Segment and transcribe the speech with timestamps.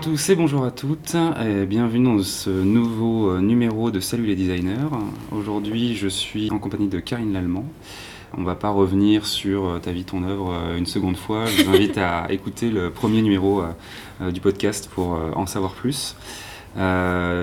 [0.00, 4.24] à tous et bonjour à toutes et bienvenue dans ce nouveau euh, numéro de Salut
[4.24, 4.88] les designers.
[5.30, 7.66] Aujourd'hui je suis en compagnie de Karine Lallemand.
[8.34, 11.44] On va pas revenir sur euh, ta vie, ton œuvre euh, une seconde fois.
[11.44, 13.62] Je vous invite à écouter le premier numéro
[14.32, 16.16] du podcast pour en savoir plus.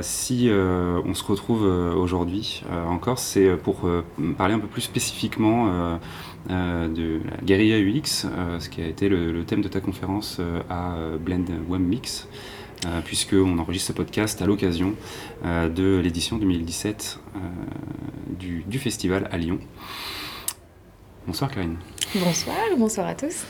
[0.01, 1.61] si on se retrouve
[1.95, 3.87] aujourd'hui encore, c'est pour
[4.37, 5.99] parler un peu plus spécifiquement
[6.49, 8.25] de la guérilla UX,
[8.59, 10.39] ce qui a été le, thème de ta conférence
[10.69, 12.27] à Blend Web Mix.
[13.05, 14.93] Puisqu'on enregistre ce podcast à l'occasion
[15.43, 17.19] de l'édition 2017
[18.39, 19.59] du, du, festival à Lyon.
[21.25, 21.77] Bonsoir Karine.
[22.15, 23.45] Bonsoir, bonsoir à tous.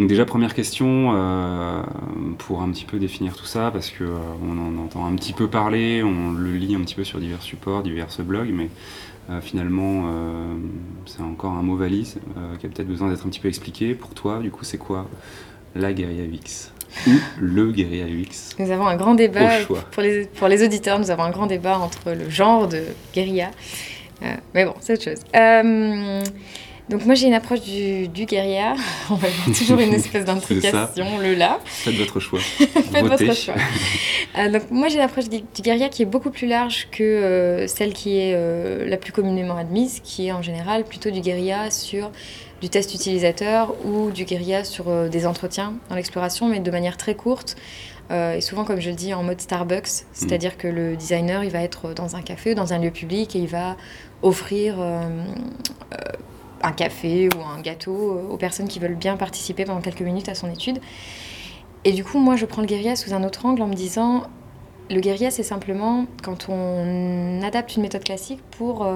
[0.00, 1.82] Donc déjà première question euh,
[2.38, 5.34] pour un petit peu définir tout ça parce que euh, on en entend un petit
[5.34, 8.70] peu parler, on le lit un petit peu sur divers supports, divers blogs, mais
[9.28, 10.10] euh, finalement
[11.04, 12.18] c'est encore un mot valise
[12.58, 13.94] qui a peut-être besoin d'être un petit peu expliqué.
[13.94, 15.06] Pour toi, du coup, c'est quoi
[15.74, 16.72] la guérilla UX
[17.06, 19.48] ou le guérilla UX Nous avons un grand débat
[19.90, 20.98] pour les, pour les auditeurs.
[20.98, 22.82] Nous avons un grand débat entre le genre de
[23.14, 23.50] guérilla
[24.22, 25.20] euh, mais bon, c'est autre chose.
[25.34, 26.22] Euh,
[26.90, 28.74] donc moi j'ai une approche du, du guérilla.
[29.10, 31.58] On va dire toujours une espèce d'intrication, le là.
[31.64, 32.40] Faites votre choix.
[32.58, 33.54] Faites votre choix.
[34.38, 37.92] Euh, donc moi j'ai l'approche du, du, guérilla qui est beaucoup plus large que celle
[37.92, 42.10] qui est la plus communément admise, qui est en général plutôt du guérilla sur
[42.60, 47.14] du test utilisateur ou du guérilla sur des entretiens dans l'exploration, mais de manière très
[47.14, 47.56] courte.
[48.10, 51.62] et souvent, comme je le dis, en mode Starbucks, c'est-à-dire que le designer, il va
[51.62, 53.76] être dans un café, dans un lieu public, et il va
[54.22, 55.02] offrir euh,
[55.92, 55.96] euh,
[56.62, 60.28] un café ou un gâteau euh, aux personnes qui veulent bien participer pendant quelques minutes
[60.28, 60.80] à son étude.
[61.84, 64.24] Et du coup, moi, je prends le guérilla sous un autre angle en me disant,
[64.90, 68.86] le guérilla, c'est simplement quand on adapte une méthode classique pour,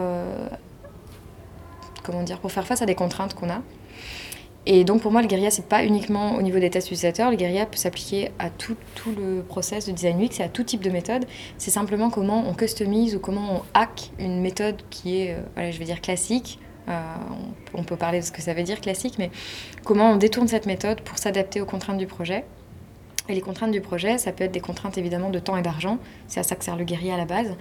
[2.43, 3.63] pour faire face à des contraintes qu'on a.
[4.67, 7.31] Et donc pour moi, le guérilla, c'est pas uniquement au niveau des tests utilisateurs.
[7.31, 10.63] Le guérilla peut s'appliquer à tout, tout, le process de design UX et à tout
[10.63, 11.27] type de méthode.
[11.59, 15.71] C'est simplement comment on customise ou comment on hack une méthode qui est, euh, voilà,
[15.71, 16.59] je vais dire classique.
[16.89, 17.01] Euh,
[17.73, 19.31] on, on, peut parler de ce que ça veut dire classique, mais
[19.85, 22.45] comment on détourne cette méthode pour s'adapter aux contraintes du projet.
[23.27, 25.97] Et les contraintes du projet, ça peut être des contraintes évidemment de temps et d'argent.
[26.29, 27.57] C'est à ça que sert le guérilla à la base.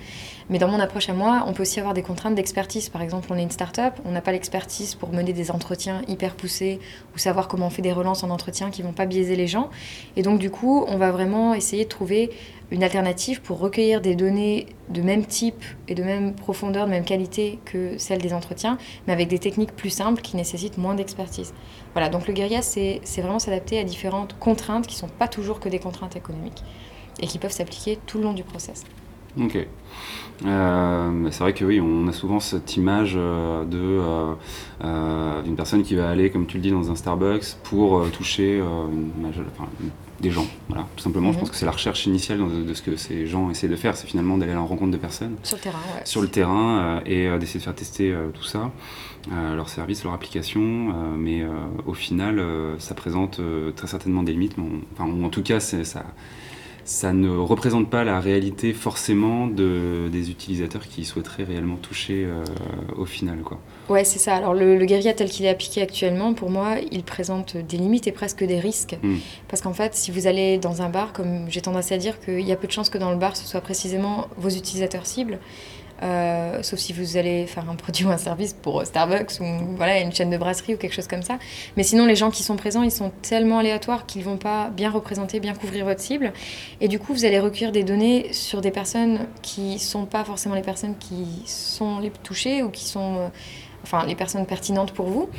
[0.50, 2.90] Mais dans mon approche à moi, on peut aussi avoir des contraintes d'expertise.
[2.90, 6.36] Par exemple, on est une start-up, on n'a pas l'expertise pour mener des entretiens hyper
[6.36, 6.82] poussés
[7.16, 9.70] ou savoir comment on fait des relances en entretien qui vont pas biaiser les gens.
[10.18, 12.32] Et donc, du coup, on va vraiment essayer de trouver
[12.70, 17.06] une alternative pour recueillir des données de même type et de même profondeur, de même
[17.06, 21.54] qualité que celles des entretiens, mais avec des techniques plus simples qui nécessitent moins d'expertise.
[21.94, 25.60] Voilà, donc le guérilla, c'est vraiment s'adapter à différentes contraintes qui ne sont pas toujours
[25.60, 26.64] que des contraintes économiques
[27.20, 28.84] et qui peuvent s'appliquer tout le long du process.
[29.40, 29.58] Ok.
[30.46, 33.64] Euh, c'est vrai que oui, on a souvent cette image euh,
[34.84, 38.58] euh, d'une personne qui va aller, comme tu le dis, dans un Starbucks pour toucher
[38.58, 39.12] une,
[40.24, 40.48] des gens.
[40.70, 41.32] Voilà, tout simplement.
[41.32, 41.40] Je mhm.
[41.42, 44.08] pense que c'est la recherche initiale de, ce que ces gens essaient de faire, c'est
[44.08, 45.36] finalement d'aller à la rencontre de personnes.
[45.44, 46.02] Sur le terrain, ouais.
[46.06, 48.72] Sur le terrain et d'essayer de faire tester tout ça,
[49.30, 50.62] leur service, leur application.
[51.18, 51.44] mais
[51.86, 52.44] au final,
[52.80, 53.40] ça présente
[53.76, 54.56] très certainement des limites.
[54.94, 56.04] enfin, en tout cas, ça
[56.86, 62.44] ça ne représente pas la réalité forcément de, des utilisateurs qui souhaiteraient réellement toucher euh,
[62.98, 63.40] au final.
[63.40, 63.60] Quoi.
[63.90, 64.36] Ouais, c'est ça.
[64.36, 68.08] Alors le, le guérilla tel qu'il est appliqué actuellement, pour moi, il présente des limites
[68.08, 68.98] et presque des risques.
[69.02, 69.18] Hmm.
[69.48, 72.42] Parce qu'en fait, si vous allez dans un bar, comme j'ai tendance à dire qu'il
[72.42, 75.40] y a peu de chances que dans le bar, ce soit précisément vos utilisateurs cibles,
[76.04, 79.46] euh, sauf si vous allez faire un produit ou un service pour Starbucks ou
[79.78, 81.40] voilà, une chaîne de brasserie ou quelque chose comme ça.
[81.78, 84.70] Mais sinon, les gens qui sont présents, ils sont tellement aléatoires qu'ils ne vont pas
[84.70, 86.34] bien représenter, bien couvrir votre cible.
[86.82, 90.26] Et du coup, vous allez recueillir des données sur des personnes qui ne sont pas
[90.26, 93.28] forcément les personnes qui sont les touchées ou qui sont euh,
[93.84, 95.30] enfin, les personnes pertinentes pour vous.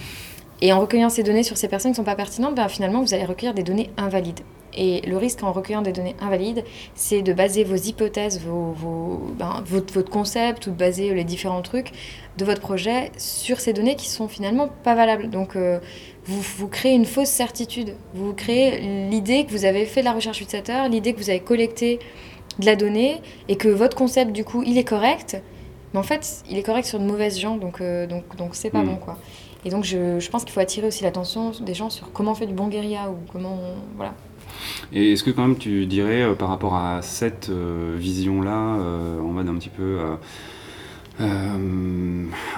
[0.62, 3.02] Et en recueillant ces données sur ces personnes qui ne sont pas pertinentes, ben, finalement,
[3.02, 4.40] vous allez recueillir des données invalides.
[4.76, 6.64] Et le risque en recueillant des données invalides,
[6.94, 11.92] c'est de baser vos hypothèses, vos, ben, votre, concept ou de baser les différents trucs
[12.36, 15.30] de votre projet sur ces données qui sont finalement pas valables.
[15.30, 15.78] Donc euh,
[16.24, 17.94] vous, vous créez une fausse certitude.
[18.14, 21.40] Vous créez l'idée que vous avez fait de la recherche utilisateur, l'idée que vous avez
[21.40, 22.00] collecté
[22.58, 25.40] de la donnée et que votre concept du coup il est correct.
[25.92, 28.70] Mais en fait, il est correct sur de mauvaises gens, donc euh, donc donc c'est
[28.70, 28.86] pas hmm.
[28.86, 29.16] bon quoi.
[29.64, 32.34] Et donc je, je pense qu'il faut attirer aussi l'attention des gens sur comment on
[32.34, 33.58] fait du bon guérilla ou comment
[33.96, 34.12] voilà
[34.92, 39.20] et est-ce que quand même tu dirais euh, par rapport à cette euh, vision-là, euh,
[39.20, 39.98] en mode un petit peu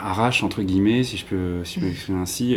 [0.03, 2.57] arrache entre guillemets, si je peux, si je peux ainsi,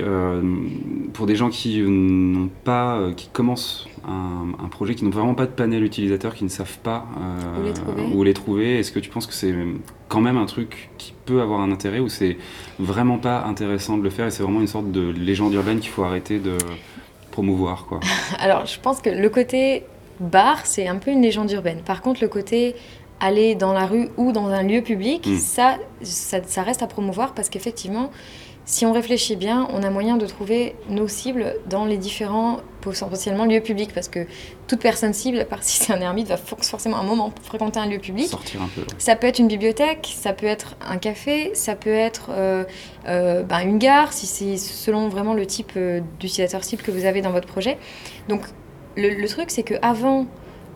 [1.12, 5.52] pour des gens qui n'ont pas, qui commencent un, projet, qui n'ont vraiment pas de
[5.52, 7.06] panel utilisateur, qui ne savent pas
[8.14, 9.54] où les trouver, est-ce que tu penses que c'est
[10.08, 12.38] quand même un truc qui peut avoir un intérêt ou c'est
[12.80, 15.90] vraiment pas intéressant de le faire et c'est vraiment une sorte de légende urbaine qu'il
[15.90, 16.58] faut arrêter de
[17.40, 18.02] promouvoir quoi
[18.40, 19.86] Alors, je pense que le côté
[20.20, 21.80] bar, c'est un peu une légende urbaine.
[21.80, 22.76] Par contre, le côté
[23.22, 25.38] aller dans la rue ou dans un lieu public, mm.
[25.38, 28.12] ça, ça, reste à promouvoir parce qu'effectivement,
[28.70, 33.46] si on réfléchit bien, on a moyen de trouver nos cibles dans les différents potentiellement
[33.46, 34.28] lieux publics parce que
[34.68, 37.88] toute personne cible, à part si c'est un ermite, va forcément un moment fréquenter un
[37.88, 38.28] lieu public.
[38.28, 38.82] Sortir un peu.
[39.00, 42.64] Ça peut être une bibliothèque, ça peut être un café, ça peut être euh,
[43.08, 47.06] euh, ben, une gare, si c'est selon vraiment le type euh, d'utilisateur cible que vous
[47.06, 47.80] avez dans votre projet.
[48.28, 48.44] Donc
[48.96, 50.28] le, le truc, c'est que avant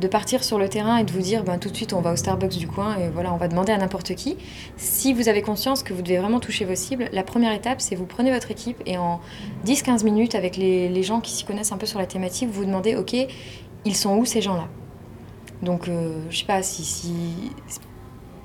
[0.03, 2.11] de partir sur le terrain et de vous dire ben, tout de suite on va
[2.11, 4.37] au Starbucks du coin et voilà on va demander à n'importe qui.
[4.75, 7.95] Si vous avez conscience que vous devez vraiment toucher vos cibles, la première étape c'est
[7.95, 9.21] vous prenez votre équipe et en
[9.65, 12.65] 10-15 minutes avec les, gens qui s'y connaissent un peu sur la thématique, vous vous
[12.65, 13.15] demandez ok
[13.85, 14.67] ils sont où ces gens-là?
[15.61, 17.13] Donc euh, je sais pas si, si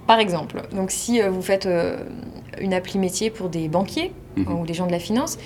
[0.06, 2.04] par exemple, donc si euh, vous faites euh,
[2.60, 4.60] une appli métier pour des banquiers mhm.
[4.60, 5.38] ou des gens de la finance,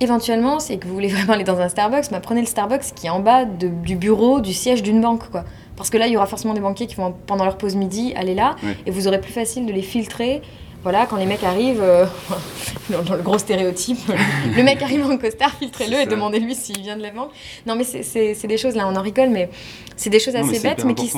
[0.00, 3.06] éventuellement, c'est que vous voulez vraiment aller dans un Starbucks, bah, prenez le Starbucks qui
[3.06, 5.30] est en bas du bureau, du siège d'une banque.
[5.30, 5.44] Quoi.
[5.76, 8.12] Parce que là, il y aura forcément des banquiers qui vont, pendant leur pause midi,
[8.16, 8.56] aller là,
[8.86, 10.42] et vous aurez plus facile de les filtrer.
[10.84, 12.06] Voilà, quand les mecs arrivent, euh,
[12.90, 13.98] dans, le gros stéréotype,
[14.56, 17.30] le mec arrive en costard, filtrez-le et demandez-lui s'il vient de la banque.
[17.66, 19.50] Non, mais c'est des choses, là, on en rigole, mais
[19.96, 21.10] c'est des choses assez bêtes, mais qui,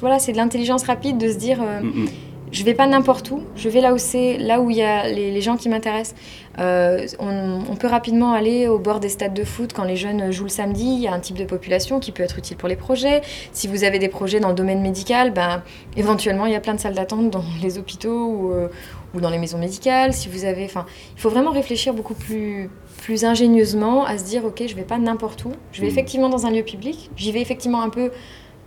[0.00, 1.60] voilà, c'est de l'intelligence rapide de se dire.
[1.62, 2.08] Euh, mm, mm
[2.54, 5.08] je vais pas n'importe où, je vais là où c'est, là où il y a
[5.08, 6.14] les, gens qui m'intéressent.
[6.60, 10.44] Euh, on, peut rapidement aller au bord des stades de foot quand les jeunes jouent
[10.44, 10.84] le samedi.
[10.84, 13.22] Il y a un type de population qui peut être utile pour les projets.
[13.52, 15.64] Si vous avez des projets dans le domaine médical, ben,
[15.96, 18.68] éventuellement il y a plein de salles d'attente dans les hôpitaux ou, euh,
[19.14, 20.12] ou, dans les maisons médicales.
[20.12, 20.86] Si vous avez, enfin,
[21.16, 22.70] il faut vraiment réfléchir beaucoup plus
[23.02, 25.90] plus ingénieusement à se dire ok je vais pas n'importe où, je vais mmh.
[25.90, 28.12] effectivement dans un lieu public, j'y vais effectivement un peu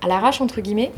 [0.01, 0.91] à l'arrache entre guillemets,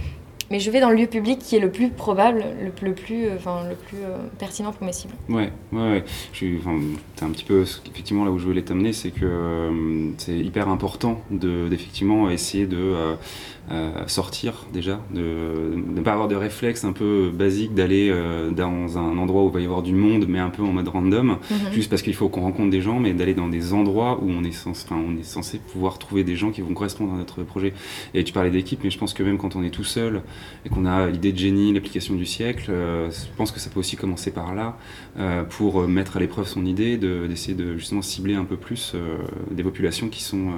[0.49, 2.43] mais je vais dans le lieu public qui est le plus probable,
[2.81, 5.13] le, plus, euh, enfin, le plus euh, pertinent pour mes cibles.
[5.27, 6.03] Ouais, ouais, ouais.
[6.33, 6.45] Je
[7.21, 11.21] un petit peu, effectivement, là où je voulais t'amener, c'est que euh, c'est hyper important
[11.29, 12.95] d'effectivement essayer de
[14.07, 18.11] sortir déjà, de ne pas avoir de réflexe un peu basique d'aller
[18.51, 20.87] dans un endroit où il va y avoir du monde, mais un peu en mode
[20.87, 21.57] random, mhm.
[21.71, 24.43] juste parce qu'il faut qu'on rencontre des gens, mais d'aller dans des endroits où on
[24.43, 27.73] est, censé, on est censé pouvoir trouver des gens qui vont correspondre à notre projet.
[28.13, 30.23] Et tu parlais d'équipe, mais je pense que même quand on est tout seul,
[30.65, 33.79] et qu'on a l'idée de génie, l'application du siècle, euh, je pense que ça peut
[33.79, 34.77] aussi commencer par là
[35.17, 39.17] euh, pour mettre à l'épreuve son idée, d'essayer de, justement cibler un peu plus euh,
[39.51, 40.51] des populations qui sont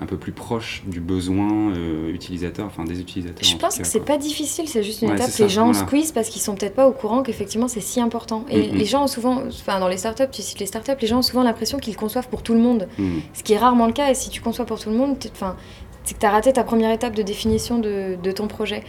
[0.00, 1.72] un peu plus proches du besoin
[2.12, 3.48] utilisateur, enfin des utilisateurs.
[3.48, 5.30] Je pense que c'est pas difficile, c'est juste une étape.
[5.38, 8.44] les gens squeeze parce qu'ils sont peut-être pas au courant qu'effectivement c'est si important.
[8.50, 8.76] Et mm, mm.
[8.76, 11.22] les gens ont souvent, enfin dans les startups, tu cites les startups, les gens ont
[11.22, 13.18] souvent l'impression qu'ils conçoivent pour tout le monde, mm.
[13.32, 14.10] ce qui est rarement le cas.
[14.10, 15.56] Et si tu conçois pour tout le monde, enfin
[16.04, 18.82] c'est que tu as raté ta première étape de définition de, ton projet.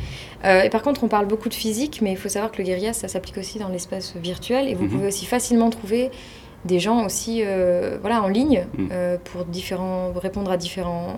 [0.43, 2.65] Euh, et par contre, on parle beaucoup de physique, mais il faut savoir que le
[2.65, 4.67] guérilla, ça s'applique aussi dans l'espace virtuel.
[4.67, 4.89] Et vous mhm.
[4.89, 6.11] pouvez aussi facilement trouver
[6.65, 11.15] des gens aussi euh, voilà, en ligne euh, pour différents, répondre à différents,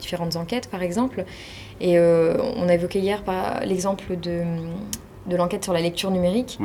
[0.00, 1.24] différentes enquêtes, par exemple.
[1.80, 3.22] Et on a évoqué hier
[3.64, 4.42] l'exemple de,
[5.26, 6.58] de l'enquête sur la lecture numérique.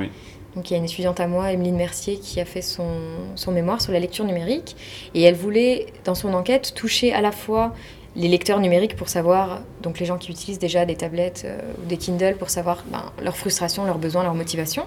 [0.55, 2.87] Donc il y a une étudiante à moi, Emeline Mercier, qui a fait son,
[3.35, 4.75] son, mémoire sur la lecture numérique.
[5.13, 7.73] Et elle voulait, dans son enquête, toucher à la fois
[8.15, 11.85] les lecteurs numériques pour savoir, donc les gens qui utilisent déjà des tablettes euh, ou
[11.85, 14.85] des Kindle pour savoir ben, leurs frustrations, leurs besoins, leurs motivations.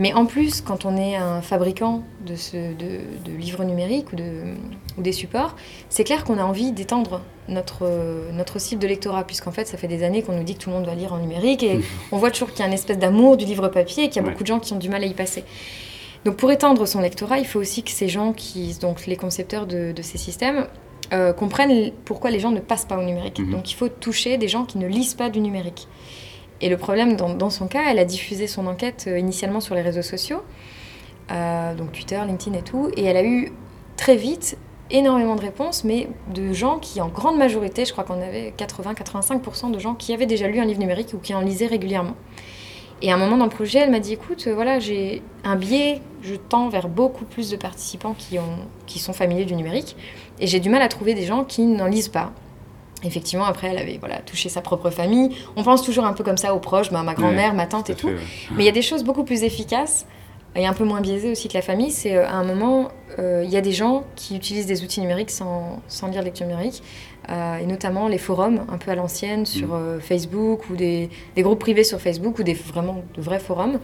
[0.00, 4.54] Mais en plus, quand on est un fabricant de, ce, de, livres numériques ou, de,
[4.96, 5.56] ou des supports,
[5.90, 7.86] c'est clair qu'on a envie d'étendre notre,
[8.32, 10.70] notre cible de lectorat, puisqu'en fait, ça fait des années qu'on nous dit que tout
[10.70, 11.80] le monde doit lire en numérique, et
[12.12, 14.24] on voit toujours qu'il y a une espèce d'amour du livre papier et qu'il y
[14.24, 15.44] a beaucoup de gens qui ont du mal à y passer.
[16.24, 19.66] Donc pour étendre son lectorat, il faut aussi que ces gens qui, donc les concepteurs
[19.66, 20.66] de, de ces systèmes,
[21.12, 23.40] euh, comprennent pourquoi les gens ne passent pas au numérique.
[23.40, 23.50] Mhm.
[23.50, 25.88] Donc il faut toucher des gens qui ne lisent pas du numérique.
[26.60, 29.80] Et le problème, dans, son cas, elle a diffusé son enquête euh, initialement sur les
[29.80, 30.42] réseaux sociaux,
[31.30, 33.52] euh, donc Twitter, LinkedIn et tout, et elle a eu
[33.96, 34.58] très vite
[34.90, 39.70] énormément de réponses, mais de gens qui, en grande majorité, je crois qu'on avait 80-85%
[39.70, 42.16] de gens qui avaient déjà lu un livre numérique ou qui en lisaient régulièrement.
[43.02, 46.02] Et à un moment dans le projet, elle m'a dit écoute, voilà, j'ai un biais,
[46.22, 48.14] je tends vers beaucoup plus de participants
[48.86, 49.96] qui sont familiers du numérique.
[50.38, 52.32] Et j'ai du mal à trouver des gens qui n'en lisent pas.
[53.02, 55.34] Effectivement, après, elle avait voilà, touché sa propre famille.
[55.56, 57.94] On pense toujours un peu comme ça aux proches, ben, ma grand-mère, ma tante et
[57.94, 58.10] tout.
[58.52, 60.06] Mais il y a des choses beaucoup plus efficaces
[60.56, 61.90] et un peu moins biaisées aussi que la famille.
[61.90, 62.88] C'est euh, à un moment,
[63.18, 66.46] euh, il y a des gens qui utilisent des outils numériques sans, sans lire lecture
[66.46, 66.82] numérique.
[67.28, 70.00] Euh, et notamment les forums un peu à l'ancienne sur mm.
[70.00, 73.78] Facebook ou des, des, groupes privés sur Facebook ou des vraiment de vrais forums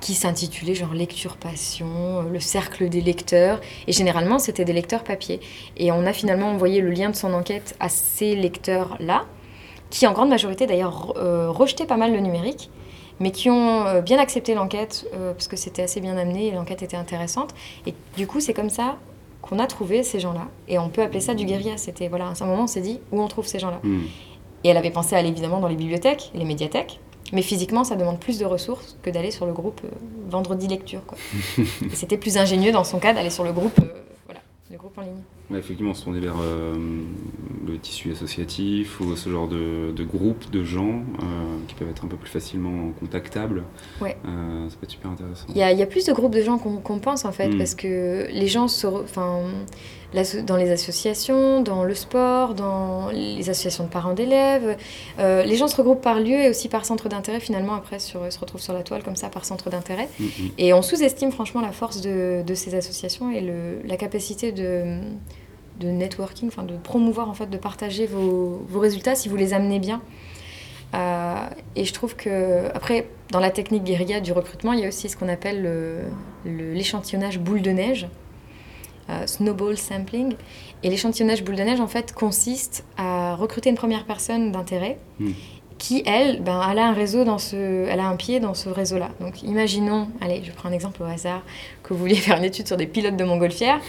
[0.00, 5.04] qui s'intitulaient genre lecture passion, euh, le cercle des lecteurs et généralement c'était des lecteurs
[5.04, 5.40] papier
[5.76, 9.26] et on a finalement envoyé le lien de son enquête à ces lecteurs là
[9.90, 12.70] qui en grande majorité d'ailleurs rejetaient pas mal le numérique
[13.18, 16.96] mais qui ont bien accepté l'enquête parce que c'était assez bien amené et l'enquête était
[16.96, 17.50] intéressante
[17.86, 18.98] et du coup c'est comme ça
[19.42, 20.48] qu'on a trouvé ces gens-là.
[20.68, 21.76] Et on peut appeler ça du guérilla.
[21.76, 23.80] C'était, voilà, à un moment, on s'est dit où on trouve ces gens-là.
[23.82, 24.02] Hmm.
[24.64, 27.00] Et elle avait pensé à aller évidemment dans les bibliothèques les médiathèques.
[27.32, 29.88] Mais physiquement, ça demande plus de ressources que d'aller sur le groupe euh,
[30.28, 31.02] vendredi lecture.
[31.92, 35.02] C'était plus ingénieux dans son cas d'aller sur le groupe, euh, voilà, le groupe en
[35.02, 35.22] ligne
[35.58, 36.74] effectivement, se tourner vers euh,
[37.66, 41.24] le tissu associatif ou ce genre de, de groupe de gens euh,
[41.66, 43.64] qui peuvent être un peu plus facilement contactables.
[44.00, 44.16] Ouais.
[44.26, 45.46] Euh, ça peut être super intéressant.
[45.54, 47.58] Il y, a, plus de groupes de gens qu'on pense en fait, hmm.
[47.58, 48.86] parce que les gens se.
[48.86, 49.40] Enfin,
[50.44, 54.76] dans les associations, dans le sport, dans les associations de parents d'élèves.
[55.18, 58.60] les gens se regroupent par lieu et aussi par centre d'intérêt, finalement, après se retrouvent
[58.60, 60.08] sur la toile comme ça, par centre d'intérêt.
[60.18, 60.48] Hmm, hmm.
[60.58, 64.98] Et on sous-estime franchement la force de, de, ces associations et le, la capacité de,
[65.80, 69.54] de networking, enfin de promouvoir en fait, de partager vos, vos résultats si vous les
[69.54, 70.00] amenez bien.
[70.94, 71.34] Euh,
[71.76, 75.08] et je trouve que, après, dans la technique guérilla du recrutement, il y a aussi
[75.08, 76.10] ce qu'on appelle
[76.44, 78.08] l'échantillonnage boule de neige,
[79.08, 80.34] euh, snowball sampling.
[80.82, 84.98] Et l'échantillonnage boule de neige, en fait, consiste à recruter une première personne d'intérêt.
[85.18, 85.30] Hmm
[85.80, 87.56] qui, elle, ben, elle a un réseau dans ce,
[87.88, 89.08] elle a un pied dans ce réseau-là.
[89.18, 91.42] Donc, imaginons, allez, je prends un exemple au hasard,
[91.90, 93.80] que vous vouliez faire une étude sur des pilotes de montgolfière,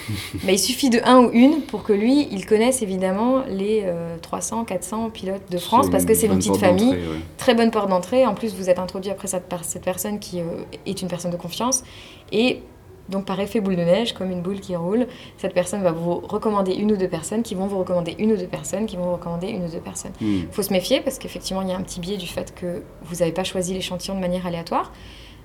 [0.43, 3.85] mais il suffit de un ou une pour que lui, il connaisse évidemment les
[4.21, 6.97] 300, euh, 400 pilotes de France, parce que c'est une petite famille,
[7.37, 8.25] très bonne porte d'entrée.
[8.25, 11.37] En plus, vous êtes introduit après cette, cette personne qui euh, est une personne de
[11.37, 11.83] confiance,
[12.31, 12.61] et
[13.09, 15.05] donc par effet boule de neige, comme une boule qui roule,
[15.37, 18.37] cette personne va vous recommander une ou deux personnes qui vont vous recommander une ou
[18.37, 20.13] deux personnes qui vont vous recommander une ou deux personnes.
[20.21, 20.47] Il hmm.
[20.51, 23.15] faut se méfier parce qu'effectivement il y a un petit biais du fait que vous
[23.17, 24.91] n'avez pas choisi l'échantillon de manière aléatoire.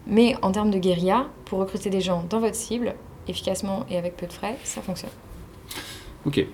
[0.07, 2.95] Mais en termes de guérilla, pour recruter des gens dans votre cible,
[3.29, 5.11] efficacement et avec peu de frais, ça fonctionne.
[6.25, 6.45] Ok.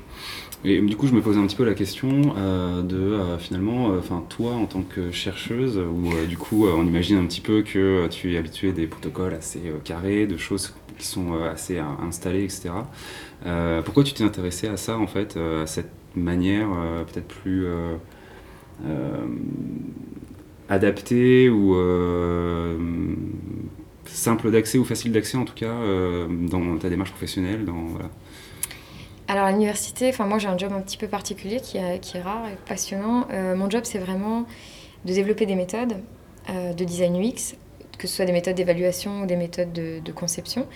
[0.64, 3.90] Et du coup, je me pose un petit peu la question euh, de euh, finalement,
[3.90, 7.62] euh, enfin toi en tant que chercheuse, où du coup on imagine un petit peu
[7.62, 12.70] que tu es habitué des protocoles assez carrés, de choses qui sont assez installées, etc.
[13.84, 16.68] pourquoi tu t'es intéressé à ça en fait, à cette manière
[17.06, 17.66] peut-être plus
[20.72, 21.74] adaptée ou
[24.06, 25.74] simple d'accès ou facile d'accès en tout cas
[26.28, 27.98] dans ta démarche professionnelle, dans.
[29.28, 32.56] Alors à l'université, moi j'ai un job un petit peu particulier qui, est rare et
[32.66, 33.26] passionnant.
[33.30, 34.46] Euh, mon job c'est vraiment
[35.06, 35.94] de développer des méthodes
[36.50, 37.56] euh, de design UX,
[37.98, 40.66] que ce soit des méthodes d'évaluation ou des méthodes de, conception.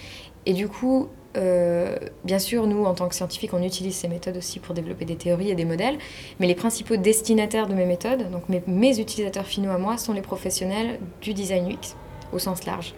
[0.46, 4.36] Et du coup, euh, bien sûr, nous, en tant que scientifiques, on utilise ces méthodes
[4.36, 5.98] aussi pour développer des théories et des modèles,
[6.40, 10.22] mais les principaux destinataires de mes méthodes, donc mes, utilisateurs finaux à moi, sont les
[10.22, 11.96] professionnels du design UX,
[12.32, 12.94] au sens large.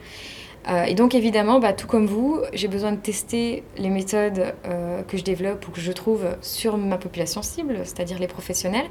[0.69, 5.03] Euh, et donc évidemment, bah, tout comme vous, j'ai besoin de tester les méthodes euh,
[5.03, 8.87] que je développe ou que je trouve sur ma population cible, c'est-à-dire les professionnels.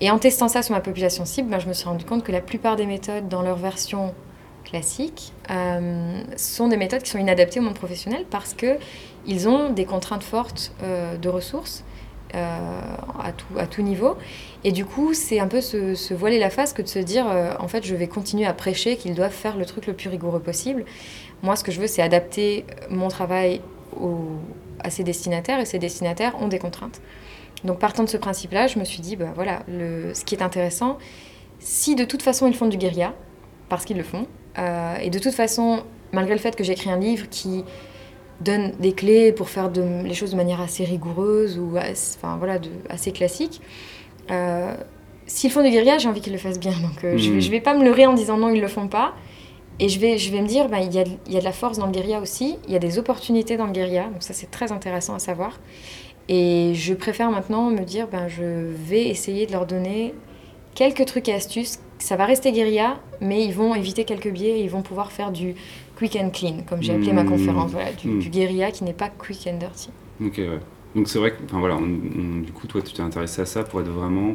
[0.00, 2.32] Et en testant ça sur ma population cible, bah, je me suis rendu compte que
[2.32, 4.14] la plupart des méthodes dans leur version
[4.64, 9.84] classique euh, sont des méthodes qui sont inadaptées au monde professionnel parce qu'ils ont des
[9.84, 11.84] contraintes fortes de ressources
[12.34, 12.80] euh,
[13.22, 14.16] à, tout, à tout niveau.
[14.64, 17.52] Et du coup, c'est un peu se, voiler la face que de se dire, euh,
[17.58, 20.40] en fait, je vais continuer à prêcher qu'ils doivent faire le truc le plus rigoureux
[20.40, 20.86] possible.
[21.42, 23.60] Moi, ce que je veux, c'est adapter mon travail
[24.80, 27.02] à ces destinataires, et ces destinataires ont des contraintes.
[27.64, 30.42] Donc, partant de ce principe-là, je me suis dit, bah, voilà, le, ce qui est
[30.42, 30.96] intéressant,
[31.58, 33.12] si de toute façon ils font du guérilla,
[33.68, 34.26] parce qu'ils le font,
[34.58, 35.82] euh, et de toute façon,
[36.12, 37.64] malgré le fait que j'écris un livre qui
[38.40, 42.70] donne des clés pour faire les choses de manière assez rigoureuse ou enfin, voilà, de,
[42.88, 43.60] assez classique.
[44.30, 44.74] Euh,
[45.26, 46.72] s'ils font du guérilla, j'ai envie qu'ils le fassent bien.
[46.72, 47.50] Donc euh, je ne vais, hmm.
[47.50, 49.14] vais, pas me leurrer en disant non, ils ne le font pas.
[49.78, 51.52] Et je vais, je vais me dire, ben, il y, a, y, a, de la
[51.52, 54.34] force dans le guérilla aussi, il y a des opportunités dans le guérilla, donc ça
[54.34, 55.58] c'est très intéressant à savoir.
[56.28, 60.14] Et je préfère maintenant me dire, ben, je vais essayer de leur donner
[60.74, 61.80] quelques trucs et astuces.
[62.02, 65.30] Ça va rester guérilla, mais ils vont éviter quelques biais et ils vont pouvoir faire
[65.30, 65.54] du,
[65.96, 67.28] quick and clean, comme j'ai appelé ma hmm.
[67.28, 68.30] conférence, voilà, du, du, hmm.
[68.30, 69.88] guérilla qui n'est pas quick and dirty.
[70.20, 70.58] Ok, ouais.
[70.96, 73.80] Donc c'est vrai que, enfin voilà, du coup, toi, tu t'es intéressé à ça pour
[73.80, 74.34] être vraiment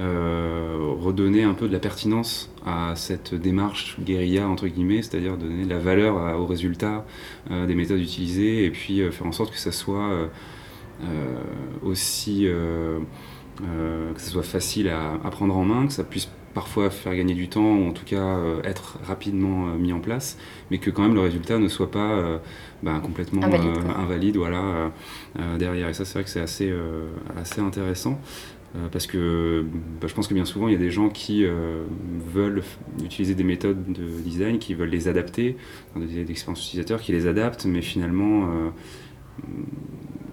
[0.00, 5.64] euh, redonner un peu de la pertinence à cette démarche guérilla entre guillemets, c'est-à-dire donner
[5.64, 7.06] de la valeur aux résultats
[7.50, 10.28] euh, des méthodes utilisées et puis euh, faire en sorte que ça soit
[11.82, 17.14] aussi que ça soit facile à, à, prendre en main, que ça puisse parfois faire
[17.14, 20.38] gagner du temps ou en tout cas euh, être rapidement euh, mis en place,
[20.70, 22.38] mais que quand même le résultat ne soit pas euh,
[22.82, 24.92] bah, complètement invalide, voilà,
[25.58, 25.88] derrière.
[25.88, 26.72] Et ça, c'est vrai que c'est assez,
[27.36, 28.20] assez intéressant.
[28.92, 29.64] parce que
[30.00, 32.62] bah, je pense que bien souvent, il y a des gens qui veulent
[33.02, 35.56] utiliser des méthodes de design, qui veulent les adapter,
[35.96, 38.48] des, des expériences utilisateurs qui les adaptent, mais finalement,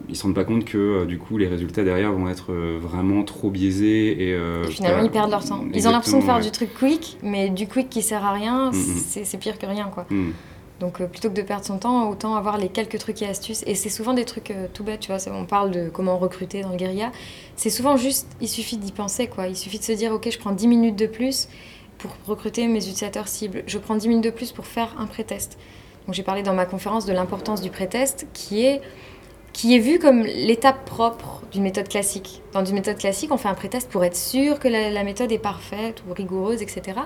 [0.10, 2.80] ils se rendent pas compte que euh, du coup les résultats derrière vont être euh,
[2.82, 5.64] vraiment trop biaisés et, euh, finalement ils perdent leur temps.
[5.74, 8.72] Ils ont l'impression de faire du truc quick, mais du quick qui sert à rien,
[8.72, 9.24] mm, mm.
[9.24, 10.06] c'est pire que rien quoi.
[10.10, 10.32] Mm.
[10.80, 13.64] Donc plutôt que de perdre son temps, autant avoir les quelques trucs et astuces.
[13.66, 15.22] Et c'est souvent des trucs tout bêtes, tu vois.
[15.32, 17.14] On parle de comment recruter dans le guérilla.
[17.56, 19.48] C'est souvent juste, il suffit d'y penser, quoi.
[19.48, 21.48] Il suffit de se dire, ok, je prends 10 minutes de plus
[21.98, 23.64] pour recruter mes utilisateurs cibles.
[23.68, 25.58] Je prends 10 minutes de plus pour faire un pré-test.
[26.06, 28.82] Donc j'ai parlé dans ma conférence de l'importance du pré-test qui est
[29.56, 32.42] qui est vu comme l'étape propre d'une méthode classique.
[32.52, 35.40] Dans une méthode classique, on fait un pré-test pour être sûr que la, méthode est
[35.40, 37.00] parfaite ou rigoureuse, etc.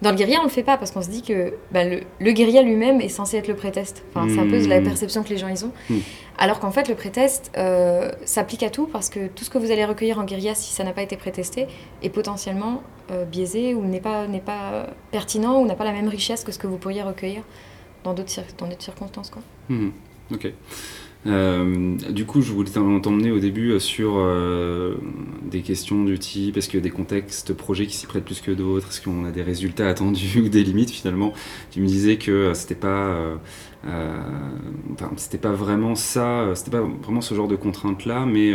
[0.00, 2.00] Dans le guérilla, on ne le fait pas parce qu'on se dit que bah, le,
[2.18, 4.02] le, guérilla lui-même est censé être le pré-test.
[4.14, 4.84] Enfin, c'est un peu la hmm.
[4.84, 5.72] perception que les gens ils ont.
[5.90, 5.98] Hmm.
[6.38, 9.70] Alors qu'en fait, le pré-test euh, s'applique à tout parce que tout ce que vous
[9.70, 11.66] allez recueillir en guérilla, si ça n'a pas été pré-testé,
[12.02, 16.44] est potentiellement euh, biaisé ou n'est pas, pas pertinent ou n'a pas la même richesse
[16.44, 17.42] que ce que vous pourriez recueillir
[18.04, 18.30] dans d'autres
[18.78, 19.28] circonstances.
[19.28, 19.42] Quoi.
[19.68, 19.90] Hmm.
[20.32, 20.50] Ok.
[21.26, 24.94] Euh, du coup, je voulais t'emmener au début euh, sur euh,
[25.44, 28.40] des questions du type est-ce qu'il y a des contextes projets qui s'y prêtent plus
[28.40, 31.34] que d'autres Est-ce qu'on a des résultats attendus ou des limites finalement
[31.70, 33.38] Tu me disais que c'était pas,
[33.84, 38.52] enfin, c'était pas vraiment ça, c'était pas vraiment ce genre de contraintes là, mais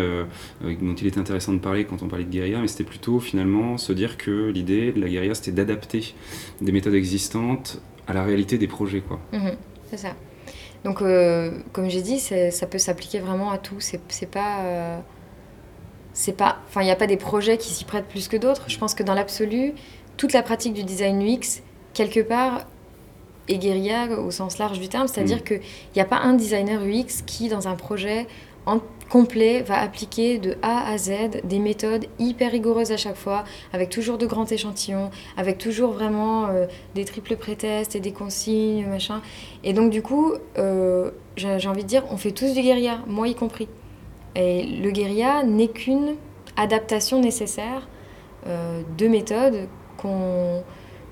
[0.64, 3.78] dont il était intéressant de parler quand on parlait de guérilla, mais c'était plutôt finalement
[3.78, 6.16] se dire que l'idée de la guérilla c'était d'adapter
[6.62, 9.20] des méthodes existantes à la réalité des projets, quoi.
[9.34, 9.50] Mmh
[9.88, 10.16] c'est ça.
[10.86, 13.80] Donc, euh, comme j'ai dit, ça peut s'appliquer vraiment à tout.
[13.80, 14.60] C'est pas.
[14.60, 15.00] Euh,
[16.14, 16.60] c'est pas.
[16.68, 18.66] Enfin, il n'y a pas des projets qui s'y prêtent plus que d'autres.
[18.68, 19.74] Je pense que dans l'absolu,
[20.16, 21.64] toute la pratique du design UX,
[21.96, 22.68] quelque part,
[23.48, 25.08] est guérilla au sens large du terme.
[25.08, 25.44] C'est-à-dire mm.
[25.44, 25.62] qu'il
[25.96, 28.28] n'y a pas un designer UX qui, dans un projet,
[29.10, 31.12] complet va appliquer de A à Z
[31.44, 36.48] des méthodes hyper rigoureuses à chaque fois, avec toujours de grands échantillons, avec toujours vraiment
[36.48, 39.22] euh, des triples pré-tests et des consignes, machin.
[39.64, 43.28] Et donc du coup, euh, j'ai envie de dire, on fait tous du guérilla, moi
[43.28, 43.68] y compris.
[44.36, 46.16] Et le guérilla n'est qu'une
[46.58, 47.88] adaptation nécessaire
[48.48, 49.68] euh, de méthodes
[49.98, 50.64] qu'on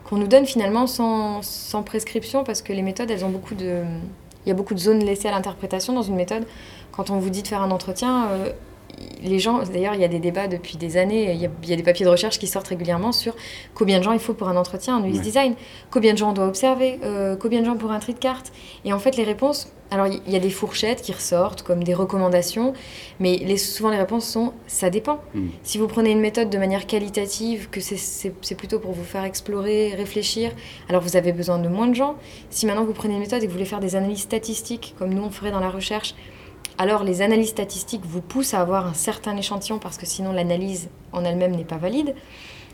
[0.03, 3.83] qu'on nous donne finalement sans, sans prescription, parce que les méthodes, elles ont beaucoup de...
[4.45, 6.45] Il y a beaucoup de zones laissées à l'interprétation dans une méthode
[6.95, 8.49] quand on vous dit de faire un entretien, euh,
[9.21, 11.83] les gens, d'ailleurs, il y a des débats depuis des années, il y, a, des
[11.83, 13.35] papiers de recherche qui sortent régulièrement sur
[13.73, 15.55] combien de gens il faut pour un entretien en UX design,
[15.89, 18.51] combien de gens on doit observer, euh, combien de gens pour un tri de carte.
[18.85, 21.93] Et en fait, les réponses, alors il y a des fourchettes qui ressortent comme des
[21.93, 22.73] recommandations,
[23.19, 25.19] mais les, souvent les réponses sont ça dépend.
[25.33, 25.49] Hmm.
[25.63, 29.93] Si vous prenez une méthode de manière qualitative, que c'est plutôt pour vous faire explorer,
[29.95, 30.51] réfléchir,
[30.89, 32.15] alors vous avez besoin de moins de gens.
[32.49, 35.13] Si maintenant vous prenez une méthode et que vous voulez faire des analyses statistiques, comme
[35.13, 36.15] nous on ferait dans la recherche,
[36.77, 40.89] alors les analyses statistiques vous poussent à avoir un certain échantillon parce que sinon l'analyse
[41.11, 42.15] en elle-même n'est pas valide.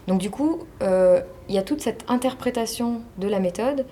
[0.08, 3.86] Donc du coup, euh, il y a toute cette interprétation de la méthode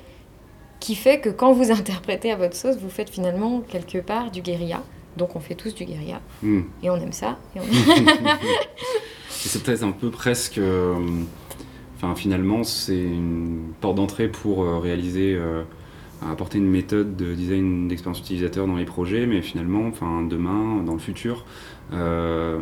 [0.80, 4.41] qui fait que quand vous interprétez à votre sauce, vous faites finalement quelque part du
[4.41, 4.82] guérilla.
[5.17, 6.22] Donc on fait tous du guérilla.
[6.41, 6.62] Hmm.
[6.84, 7.38] Et on aime ça.
[9.30, 10.58] c'est peut-être un peu presque...
[10.58, 10.96] Euh,
[11.96, 15.38] enfin finalement, c'est une porte d'entrée pour euh, réaliser
[16.21, 20.82] à apporter une méthode de design d'expérience utilisateur dans les projets, mais finalement, enfin, demain,
[20.84, 21.45] dans le futur,
[21.93, 22.60] euh,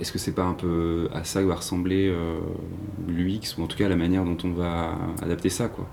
[0.00, 2.38] est-ce que c'est pas un peu à ça que va ressembler euh,
[3.08, 5.86] l'UX, ou en tout cas la manière dont on va adapter ça quoi?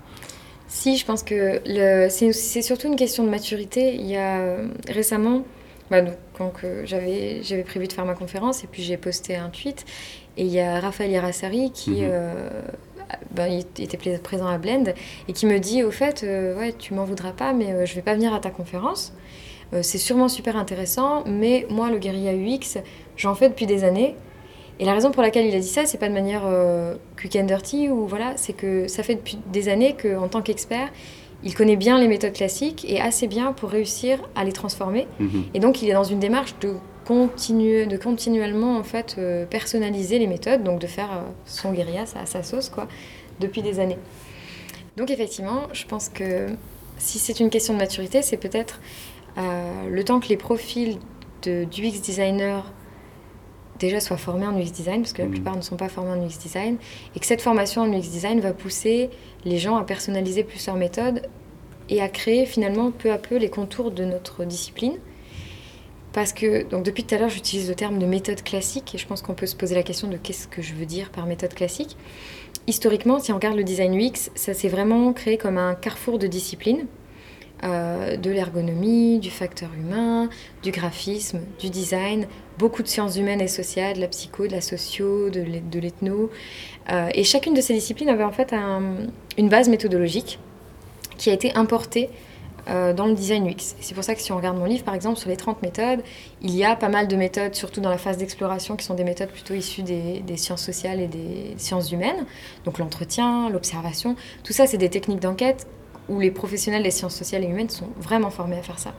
[0.66, 1.62] Si, je pense que
[2.10, 3.94] c'est surtout une question de maturité.
[3.94, 5.44] Il y a euh, récemment,
[5.90, 6.02] bah,
[6.36, 6.52] quand
[6.84, 9.86] j'avais prévu de faire ma conférence, et puis j'ai posté un tweet,
[10.36, 12.02] et il y a Raphaël Yarassari qui...
[12.02, 12.10] Mhm.
[13.30, 14.92] Ben, il était présent à Blend,
[15.28, 17.94] et qui me dit au fait, euh, ouais, tu m'en voudras pas, mais euh, je
[17.94, 19.12] vais pas venir à ta conférence.
[19.72, 22.80] Euh, c'est sûrement super intéressant, mais moi, le guérilla UX,
[23.16, 24.14] j'en fais depuis des années.
[24.80, 26.42] Et la raison pour laquelle il a dit ça, c'est pas de manière
[27.16, 30.88] quick and dirty, ou voilà, c'est que ça fait depuis des années qu'en tant qu'expert,
[31.42, 35.08] il connaît bien les méthodes classiques et assez bien pour réussir à les transformer.
[35.18, 35.44] Mhm.
[35.54, 36.74] Et donc, il est dans une démarche de
[37.08, 42.02] continuer, de continuellement en fait euh, personnaliser les méthodes, donc de faire euh, son guérilla
[42.02, 42.86] à sa sauce quoi,
[43.40, 43.96] depuis des années.
[44.98, 46.48] Donc effectivement, je pense que
[46.98, 48.80] si c'est une question de maturité, c'est peut-être
[49.38, 50.98] euh, le temps que les profils
[51.44, 52.70] de, du UX designer
[53.78, 55.32] déjà soient formés en UX design, parce que la mmh.
[55.32, 56.76] plupart ne sont pas formés en UX design,
[57.16, 59.08] et que cette formation en UX design va pousser
[59.46, 61.22] les gens à personnaliser plus leurs méthodes
[61.88, 64.98] et à créer finalement peu à peu les contours de notre discipline
[66.12, 69.06] parce que, donc depuis tout à l'heure, j'utilise le terme de méthode classique et je
[69.06, 71.54] pense qu'on peut se poser la question de qu'est-ce que je veux dire par méthode
[71.54, 71.96] classique.
[72.66, 76.26] Historiquement, si on regarde le design UX, ça s'est vraiment créé comme un carrefour de
[76.26, 76.86] disciplines,
[77.64, 80.28] euh, de l'ergonomie, du facteur humain,
[80.62, 82.26] du graphisme, du design,
[82.58, 86.30] beaucoup de sciences humaines et sociales, de la psycho, de la socio, de l'ethno.
[86.90, 88.54] Euh, et chacune de ces disciplines avait en fait
[89.36, 90.38] une base méthodologique
[91.16, 92.10] qui a été importée
[92.68, 93.74] dans le design UX.
[93.80, 96.00] C'est pour ça que si on regarde mon livre, par exemple, sur les 30 méthodes,
[96.42, 99.04] il y a pas mal de méthodes, surtout dans la phase d'exploration, qui sont des
[99.04, 102.26] méthodes plutôt issues des, sciences sociales et des sciences humaines.
[102.64, 105.66] Donc l'entretien, l'observation, tout ça, c'est des techniques d'enquête
[106.08, 108.94] où les professionnels des sciences sociales et humaines sont vraiment formés à faire ça.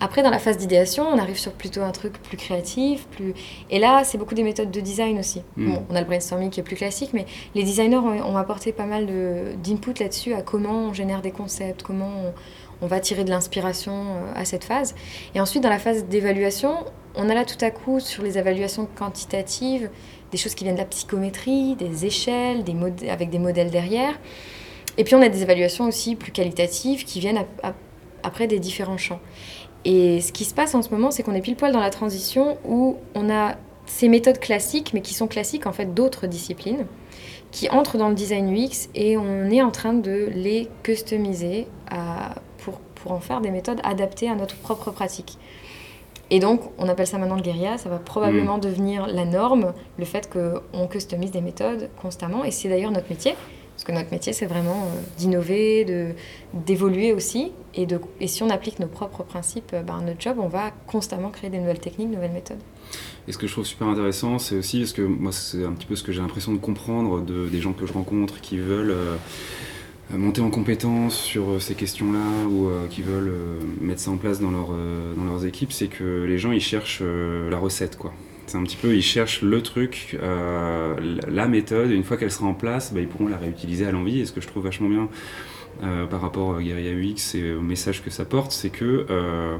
[0.00, 3.34] Après, dans la phase d'idéation, on arrive sur plutôt un truc plus créatif, plus...
[3.68, 5.42] Et là, c'est beaucoup des méthodes de design aussi.
[5.56, 5.70] Hmm.
[5.72, 8.86] Bon, on a le brainstorming qui est plus classique, mais les designers ont, apporté pas
[8.86, 9.06] mal
[9.62, 12.32] d'input là-dessus à comment on génère des concepts, comment on,
[12.86, 14.94] va tirer de l'inspiration euh, à cette phase.
[15.34, 16.72] Et ensuite, dans la phase d'évaluation,
[17.14, 19.90] on a là tout à coup, sur les évaluations quantitatives,
[20.30, 22.64] des choses qui viennent de la psychométrie, des échelles,
[23.08, 24.18] avec des modèles derrière.
[24.96, 27.44] Et puis on a des évaluations aussi plus qualitatives qui viennent
[28.22, 29.20] après des différents champs.
[29.84, 31.90] Et ce qui se passe en ce moment, c'est qu'on est pile poil dans la
[31.90, 36.86] transition où on a ces méthodes classiques, mais qui sont classiques en fait d'autres disciplines,
[37.50, 42.34] qui entrent dans le design UX et on est en train de les customiser pour,
[43.02, 45.38] pour en faire des méthodes adaptées à notre propre pratique.
[46.30, 48.60] Et donc, on appelle ça maintenant le guérilla, ça va probablement mm.
[48.60, 53.34] devenir la norme, le fait qu'on customise des méthodes constamment, et c'est d'ailleurs notre métier.
[53.78, 56.08] Parce que notre métier, c'est vraiment euh, d'innover, de,
[56.52, 57.52] d'évoluer aussi.
[57.74, 60.48] Et, de, et si on applique nos propres principes euh, ben, à notre job, on
[60.48, 62.58] va constamment créer des nouvelles techniques, de nouvelles méthodes.
[63.28, 65.86] Et ce que je trouve super intéressant, c'est aussi, parce que moi, c'est un petit
[65.86, 68.90] peu ce que j'ai l'impression de comprendre de, des gens que je rencontre qui veulent
[68.90, 69.14] euh,
[70.10, 73.32] monter en compétence sur ces questions-là ou qui veulent
[73.80, 77.02] mettre ça en place dans, leur, dans leurs équipes, c'est que les gens, ils cherchent
[77.02, 78.12] la recette, quoi.
[78.48, 80.94] C'est un petit peu, ils cherchent le truc, euh,
[81.28, 83.92] la méthode, et une fois qu'elle sera en place, bah, ils pourront la réutiliser à
[83.92, 84.20] l'envie.
[84.20, 85.10] Et ce que je trouve vachement bien
[85.82, 89.58] euh, par rapport à Guerilla UX et au message que ça porte, c'est que euh,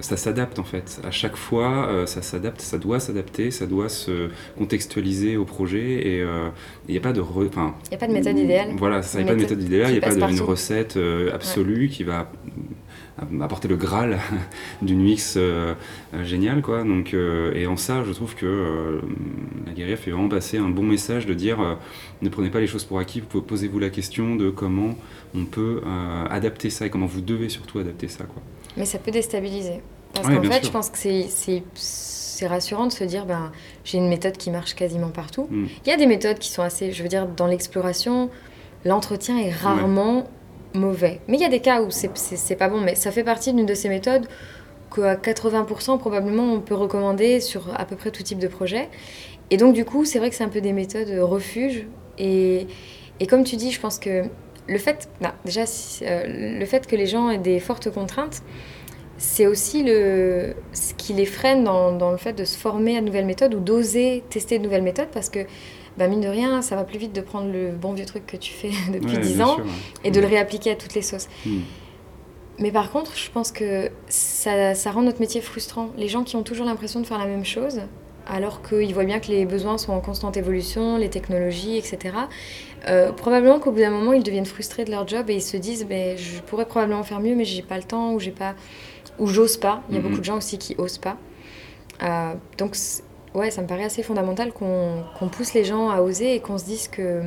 [0.00, 1.00] ça s'adapte en fait.
[1.04, 6.24] À chaque fois, ça s'adapte, ça doit s'adapter, ça doit se contextualiser au projet et
[6.88, 7.22] il n'y a pas de...
[7.22, 8.70] Il n'y a pas de méthode idéale.
[8.76, 10.98] Voilà, il n'y a pas de méthode idéale, il n'y a pas d'une recette
[11.32, 12.30] absolue qui va
[13.40, 14.18] apporter le graal
[14.82, 15.74] d'une UX euh,
[16.22, 19.00] géniale quoi donc euh, et en ça je trouve que euh,
[19.66, 21.58] la guerrière fait vraiment passer un bon message de dire
[22.22, 24.96] ne prenez pas les choses pour acquis posez-vous la question de comment
[25.34, 25.82] on peut
[26.30, 28.42] adapter ça et comment vous devez surtout adapter ça quoi
[28.76, 29.80] mais ça peut déstabiliser
[30.14, 30.98] parce qu'en fait je pense que
[31.74, 33.52] c'est rassurant de se dire ben
[33.84, 35.48] j'ai une méthode qui marche quasiment partout.
[35.50, 35.66] Mm.
[35.84, 38.30] Il y a des méthodes qui sont assez, je veux dire, dans l'exploration,
[38.84, 40.24] l'entretien est rarement
[40.74, 41.20] mauvais.
[41.28, 43.66] Mais il y a des cas où c'est pas bon, mais ça fait partie d'une
[43.66, 44.26] de ces méthodes
[44.94, 48.88] qu'à 80% probablement on peut recommander sur à peu près tout type de projet.
[49.50, 51.86] Et donc du coup, c'est vrai que c'est un peu des méthodes refuge.
[52.18, 52.66] Et,
[53.20, 54.24] et, comme tu dis, je pense que
[54.68, 55.08] le fait,
[55.44, 55.64] déjà,
[56.02, 58.42] euh, le fait que les gens aient des fortes contraintes,
[59.18, 63.00] c'est aussi le, ce qui les freine dans, dans, le fait de se former à
[63.00, 65.40] de nouvelles méthodes ou d'oser tester de nouvelles méthodes parce que
[65.96, 68.36] bah, mine de rien, ça va plus vite de prendre le bon vieux truc que
[68.36, 69.56] tu fais depuis dix 10 ans
[70.04, 71.28] et de le réappliquer à toutes les sauces.
[71.46, 71.60] Hmm.
[72.58, 75.90] Mais par contre, je pense que ça, ça, rend notre métier frustrant.
[75.98, 77.82] Les gens qui ont toujours l'impression de faire la même chose,
[78.26, 82.14] alors qu'ils voient bien que les besoins sont en constante évolution, les technologies, etc.
[82.88, 85.56] Euh, probablement qu'au bout d'un moment, ils deviennent frustrés de leur job et ils se
[85.56, 88.54] disent ben, je pourrais probablement faire mieux, mais j'ai pas le temps ou j'ai pas
[89.18, 89.82] ou j'ose pas.
[89.88, 90.04] Il y a hmm.
[90.04, 91.16] beaucoup de gens aussi qui osent pas.
[92.02, 92.76] Euh, donc
[93.34, 96.64] ouais, ça me paraît assez fondamental qu'on pousse les gens à oser et qu'on se
[96.64, 97.22] dise que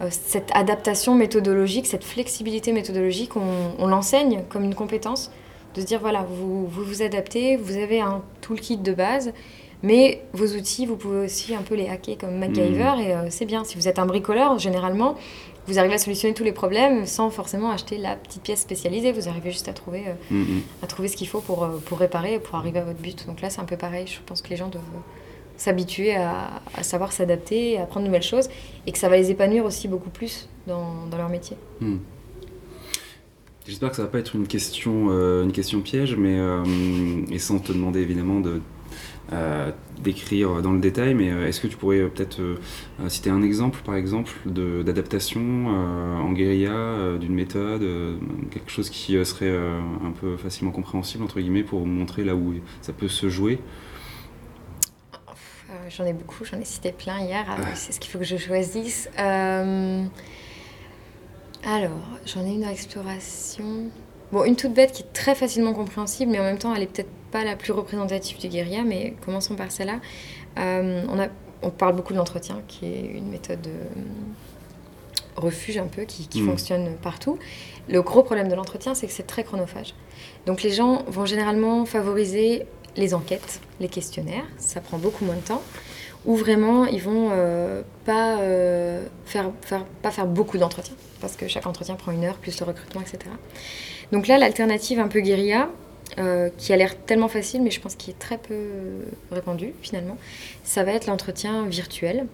[0.00, 5.30] euh, cette adaptation méthodologique, cette flexibilité méthodologique, on, l'enseigne comme une compétence.
[5.74, 9.32] De se dire, voilà, vous, vous vous adaptez, vous avez un toolkit de base,
[9.82, 13.00] mais vos outils, vous pouvez aussi un peu les hacker comme MacGyver, mmh.
[13.00, 13.64] et euh, c'est bien.
[13.64, 15.16] Si vous êtes un bricoleur, généralement,
[15.66, 19.12] vous arrivez à solutionner tous les problèmes sans forcément acheter la petite pièce spécialisée.
[19.12, 20.62] Vous arrivez juste à trouver, euh, mmh, mmh.
[20.82, 23.26] à trouver ce qu'il faut pour, pour réparer et pour arriver à votre but.
[23.26, 24.06] Donc là, c'est un peu pareil.
[24.06, 24.84] Je pense que les gens doivent
[25.56, 28.48] s'habituer à, savoir s'adapter, à apprendre de nouvelles choses,
[28.86, 31.56] et que ça va les épanouir aussi beaucoup plus dans, dans leur métier.
[33.68, 36.64] J'espère que ça va pas être une question, euh, une question piège, mais euh,
[37.30, 38.60] et sans te demander évidemment de euh,
[40.02, 42.40] d'écrire dans le détail, mais est-ce que tu pourrais peut-être
[43.08, 47.82] citer un exemple, par exemple, d'adaptation en guérilla d'une méthode,
[48.50, 52.92] quelque chose qui serait un peu facilement compréhensible entre guillemets pour montrer là où ça
[52.92, 53.58] peut se jouer?
[55.90, 57.44] J'en ai beaucoup, j'en ai cité plein hier.
[57.74, 59.08] C'est ce qu'il faut que je choisisse.
[59.18, 60.04] Euh,
[61.64, 63.90] alors, j'en ai une exploration.
[64.32, 66.86] Bon, une toute bête qui est très facilement compréhensible, mais en même temps, elle est
[66.86, 70.00] peut-être pas la plus représentative du guérilla, mais commençons par celle-là.
[70.58, 71.28] Euh, on, a,
[71.62, 73.84] on parle beaucoup de l'entretien, qui est une méthode euh,
[75.36, 76.46] refuge un peu, qui, qui mm.
[76.46, 77.38] fonctionne partout.
[77.88, 79.94] Le gros problème de l'entretien, c'est que c'est très chronophage.
[80.46, 85.40] Donc les gens vont généralement favoriser les enquêtes, les questionnaires, ça prend beaucoup moins de
[85.40, 85.62] temps,
[86.26, 91.48] ou vraiment ils vont euh, pas, euh, faire, faire, pas faire beaucoup d'entretiens, parce que
[91.48, 93.18] chaque entretien prend une heure, plus le recrutement, etc.
[94.12, 95.68] Donc là, l'alternative un peu guérilla,
[96.18, 98.56] euh, qui a l'air tellement facile, mais je pense qu'il est très peu
[99.30, 100.16] répandu finalement,
[100.64, 102.26] ça va être l'entretien virtuel.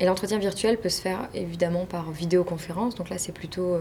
[0.00, 3.76] Et l'entretien virtuel peut se faire évidemment par vidéoconférence, donc là c'est plutôt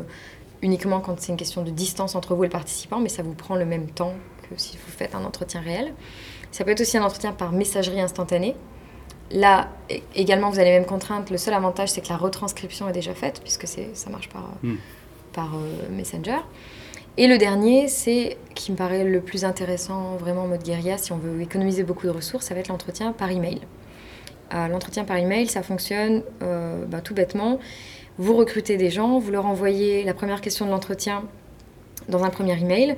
[0.62, 3.34] uniquement quand c'est une question de distance entre vous et le participant, mais ça vous
[3.34, 4.14] prend le même temps
[4.50, 5.94] que si vous faites un entretien réel.
[6.52, 8.56] Ça peut être aussi un entretien par messagerie instantanée.
[9.32, 9.70] Là,
[10.16, 11.30] également, vous avez les mêmes contraintes.
[11.30, 14.76] Le seul avantage, c'est que la retranscription est déjà faite, puisque ça marche par, hmm.
[15.34, 16.40] par euh, Messenger.
[17.18, 21.12] Et le dernier, c'est, qui me paraît le plus intéressant vraiment en mode guérilla, si
[21.12, 23.60] on veut économiser beaucoup de ressources, ça va être l'entretien par email.
[24.54, 27.60] Euh, l'entretien par email, ça fonctionne euh, bah, tout bêtement.
[28.18, 31.24] Vous recrutez des gens, vous leur envoyez la première question de l'entretien
[32.08, 32.96] dans un premier email.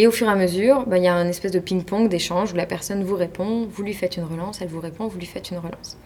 [0.00, 2.52] Et au fur et à mesure, bah, il y a un espèce de ping-pong d'échange
[2.52, 5.26] où la personne vous répond, vous lui faites une relance, elle vous répond, vous lui
[5.26, 5.98] faites une relance.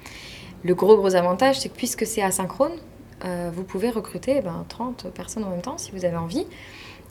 [0.64, 2.72] Le gros gros avantage, c'est que puisque c'est asynchrone,
[3.26, 6.46] euh, vous pouvez recruter ben, 30 personnes en même temps si vous avez envie.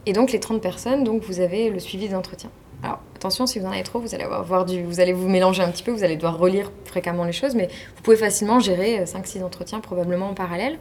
[0.08, 2.50] Et donc les 30 personnes, donc vous avez le suivi des entretiens.
[2.82, 5.62] Alors attention, si vous en avez trop, vous allez avoir du, vous allez vous mélanger
[5.62, 9.04] un petit peu, vous allez devoir relire fréquemment les choses, mais vous pouvez facilement gérer
[9.04, 10.80] 5-6 entretiens probablement en parallèle.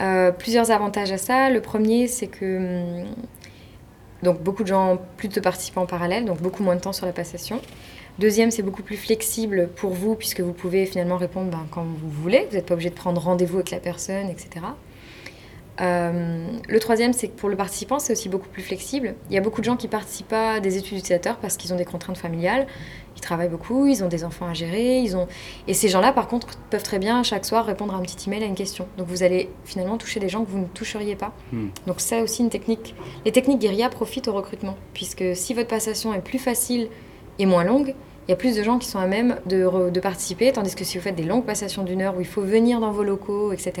[0.00, 1.50] Euh, plusieurs avantages à ça.
[1.50, 3.06] Le premier, c'est que hum,
[4.22, 7.06] donc beaucoup de gens, plus de participants en parallèle, donc beaucoup moins de temps sur
[7.06, 7.60] la passation.
[8.18, 12.10] Deuxième, c'est beaucoup plus flexible pour vous puisque vous pouvez finalement répondre ben, quand vous
[12.10, 12.46] voulez.
[12.50, 14.66] Vous n'êtes pas obligé de prendre rendez-vous avec la personne, etc.
[15.80, 19.14] Euh, le troisième, c'est que pour le participant, c'est aussi beaucoup plus flexible.
[19.30, 21.72] Il y a beaucoup de gens qui participent pas à des études d'utilisateur parce qu'ils
[21.72, 22.66] ont des contraintes familiales,
[23.16, 25.26] ils travaillent beaucoup, ils ont des enfants à gérer, ils ont...
[25.68, 28.42] et ces gens-là, par contre, peuvent très bien chaque soir répondre à un petit email
[28.42, 28.86] à une question.
[28.98, 31.32] Donc vous allez finalement toucher des gens que vous ne toucheriez pas.
[31.52, 31.68] Hmm.
[31.86, 32.94] Donc ça aussi une technique.
[33.24, 36.88] Les techniques guérilla profitent au recrutement, puisque si votre passation est plus facile
[37.38, 37.94] et moins longue,
[38.28, 40.84] il y a plus de gens qui sont à même de, de, participer, tandis que
[40.84, 43.52] si vous faites des longues passations d'une heure où il faut venir dans vos locaux,
[43.52, 43.72] etc.,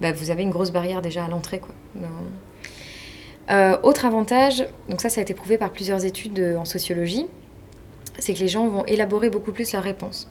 [0.00, 1.62] bah, vous avez une grosse barrière déjà à l'entrée.
[3.50, 7.26] Euh, autre avantage, donc ça, ça a été prouvé par plusieurs études en sociologie,
[8.18, 10.28] c'est que les gens vont élaborer beaucoup plus leurs réponses.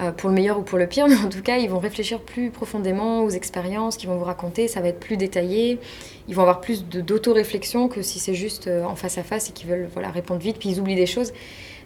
[0.00, 2.20] Euh, pour le meilleur ou pour le pire, mais en tout cas, ils vont réfléchir
[2.20, 5.78] plus profondément aux expériences qu'ils vont vous raconter, ça va être plus détaillé,
[6.26, 9.52] ils vont avoir plus d'auto-réflexion que si c'est juste euh, en face à face et
[9.52, 11.32] qu'ils veulent voilà, répondre vite, puis ils oublient des choses.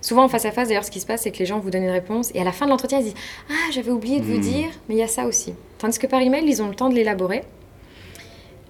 [0.00, 1.70] Souvent en face à face, d'ailleurs, ce qui se passe, c'est que les gens vous
[1.70, 3.14] donnent une réponse et à la fin de l'entretien, ils disent
[3.50, 4.40] Ah, j'avais oublié de vous hmm.
[4.40, 5.52] dire, mais il y a ça aussi.
[5.78, 7.42] Tandis que par email, ils ont le temps de l'élaborer.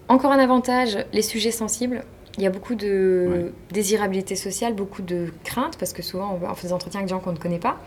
[0.08, 2.02] Encore un avantage, les sujets sensibles.
[2.38, 6.68] Il y a beaucoup de désirabilité sociale, beaucoup de crainte, parce que souvent, on fait
[6.68, 7.78] des entretiens avec des gens qu'on ne connaît pas.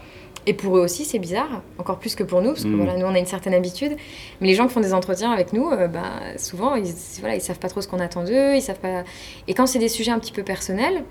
[0.46, 2.78] Et pour eux aussi, c'est bizarre, encore plus que pour nous, parce que hmm.
[2.78, 3.96] voilà, nous, on a une certaine habitude.
[4.42, 7.42] Mais les gens qui font des entretiens avec nous, euh, bah, souvent, ils voilà, ils
[7.42, 9.04] savent pas trop ce qu'on attend d'eux, ils savent pas...
[9.48, 11.04] Et quand c'est des sujets un petit peu personnels,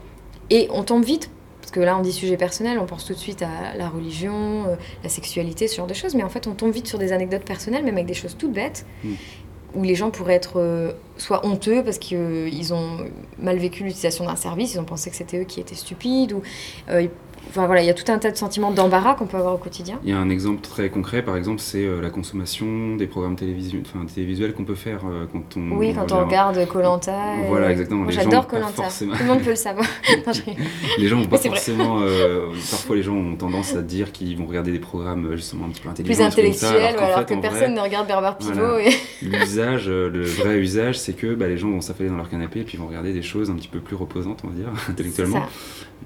[0.50, 3.18] et on tombe vite parce que là, on dit sujet personnel, on pense tout de
[3.18, 4.74] suite à la religion, euh,
[5.04, 6.16] la sexualité, ce genre de choses.
[6.16, 8.52] Mais en fait, on tombe vite sur des anecdotes personnelles, même avec des choses toutes
[8.52, 9.12] bêtes, hmm.
[9.74, 12.98] Où les gens pourraient être euh, soit honteux parce qu'ils ont
[13.38, 16.42] mal vécu l'utilisation d'un service, ils ont pensé que c'était eux qui étaient stupides, ou
[17.50, 19.58] Enfin voilà, il y a tout un tas de sentiments d'embarras qu'on peut avoir au
[19.58, 19.98] quotidien.
[20.04, 23.34] Il y a un exemple très concret, par exemple, c'est euh, la consommation des programmes
[23.34, 25.76] télévisuels, enfin, télévisuels qu'on peut faire euh, quand on.
[25.76, 27.12] Oui, quand on regarde Colanta.
[27.48, 28.08] Voilà, exactement.
[28.08, 28.84] J'adore Colanta.
[28.84, 29.14] Forcément...
[29.16, 29.84] Tout le monde peut le savoir.
[30.98, 31.98] les gens n'ont pas forcément.
[32.02, 35.70] Euh, parfois, les gens ont tendance à dire qu'ils vont regarder des programmes justement un
[35.70, 36.14] petit peu intelligents.
[36.14, 38.78] Plus intellectuels, alors, que personne ne regarde Bernard Pivot.
[39.22, 42.64] L'usage, le vrai usage, c'est que bah, les gens vont s'affaler dans leur canapé et
[42.64, 45.42] puis vont regarder des choses un petit peu plus reposantes, on va dire, intellectuellement.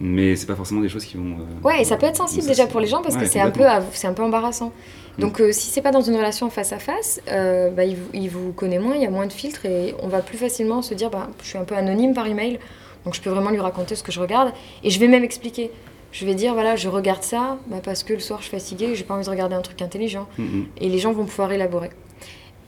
[0.01, 2.67] Mais c'est pas forcément des choses qui vont ouais, et ça peut être sensible déjà
[2.67, 4.73] pour les gens parce que c'est un, peu, c'est un peu embarrassant.
[5.19, 5.21] Mm.
[5.21, 8.53] Donc euh, si c'est pas dans une relation face à face, euh, bah, il, vous,
[8.53, 11.11] connaît moins, il y a moins de filtres et on va plus facilement se dire
[11.11, 12.59] bah, je suis un peu anonyme par email,
[13.05, 15.71] donc je peux vraiment lui raconter ce que je regarde et je vais même expliquer.
[16.13, 18.95] Je vais dire voilà, je regarde ça bah, parce que le soir je suis fatiguée,
[18.95, 20.27] j'ai pas envie de regarder un truc intelligent.
[20.39, 20.67] Mm, mm.
[20.81, 21.91] Et les gens vont pouvoir élaborer.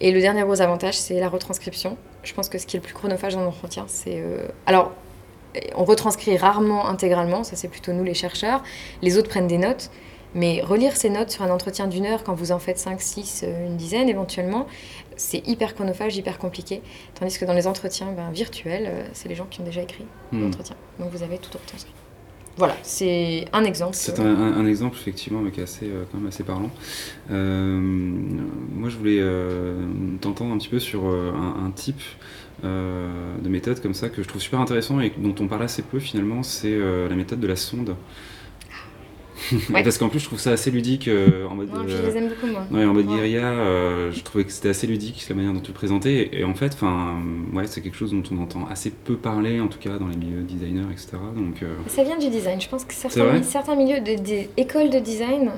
[0.01, 1.97] Et le dernier gros avantage, c'est la retranscription.
[2.23, 4.23] Je pense que ce qui est le plus chronophage dans l'entretien, c'est.
[4.67, 4.93] Alors,
[5.75, 8.63] on retranscrit rarement intégralement, ça c'est plutôt nous les chercheurs.
[9.03, 9.91] Les autres prennent des notes.
[10.37, 13.45] Mais relire ces notes sur un entretien d'une heure, quand vous en faites 5, 6,
[13.45, 14.67] euh, une dizaine éventuellement,
[15.17, 16.83] c'est hyper chronophage, hyper compliqué.
[17.19, 20.05] Tandis que dans les entretiens ben, virtuels, euh, c'est les gens qui ont déjà écrit
[20.33, 20.43] hmm.
[20.43, 20.77] l'entretien.
[20.99, 21.93] Donc vous avez tout retranscrit.
[22.59, 23.95] Voilà, c'est un exemple.
[23.95, 26.71] C'est un, exemple effectivement, mais qui est assez, euh, quand même assez parlant.
[27.29, 29.23] moi, je voulais
[30.21, 32.01] t'entendre un petit peu sur un, type
[32.65, 35.83] euh, de méthodes comme ça que je trouve super intéressant et dont on parle assez
[35.83, 37.97] peu finalement, c'est euh, la méthode de la sonde.
[39.71, 41.69] Parce qu'en plus, je trouve ça assez ludique euh, en mode.
[41.87, 42.67] je les aime beaucoup, moi.
[42.73, 43.53] Ouais, en mode guérilla,
[44.11, 46.31] je trouvais que c'était assez ludique la manière dont tu le présentais.
[46.33, 49.69] Et, en fait, enfin, ouais, c'est quelque chose dont on entend assez peu parler, en
[49.69, 51.19] tout cas dans les milieux designers, etc.
[51.37, 51.63] Donc.
[51.89, 52.61] Ça vient du design.
[52.61, 55.53] Je pense que certains, certains milieux de, des écoles de design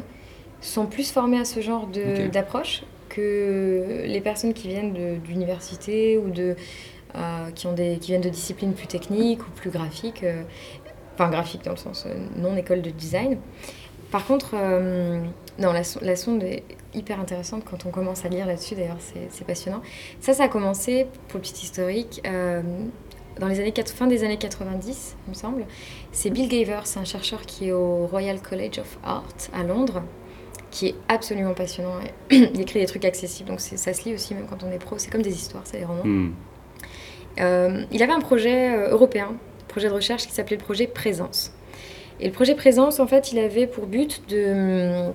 [0.61, 1.89] sont plus formés à ce genre
[2.33, 2.83] d'approche
[3.19, 6.55] que les personnes qui viennent d'université ou de,
[7.15, 10.43] euh, qui, ont des, qui viennent de disciplines plus techniques ou plus graphiques, euh,
[11.15, 13.39] enfin graphiques dans le sens euh, non école de design.
[14.11, 14.55] par contre,
[15.59, 16.63] non, la, sonde est
[16.95, 19.83] hyper intéressante quand on commence à lire là-dessus, d'ailleurs, c'est passionnant.
[20.21, 25.17] Ça, ça a commencé, pour le petit historique, dans les années, fin des années 90,
[25.27, 25.67] il me semble.
[26.13, 30.03] C'est Bill Gaver, c'est un chercheur qui est au Royal College of Art à Londres,
[30.71, 31.95] qui est absolument passionnant.
[32.31, 34.99] il écrit des trucs accessibles, donc ça se lit aussi même quand on est pro.
[34.99, 36.05] C'est comme des histoires, c'est des romans.
[36.05, 36.33] Hmm.
[37.41, 39.35] Euh, il avait un projet euh, européen,
[39.69, 41.53] projet de recherche qui s'appelait le projet Présence.
[42.21, 45.13] Et le projet Présence, en fait, il avait pour but de,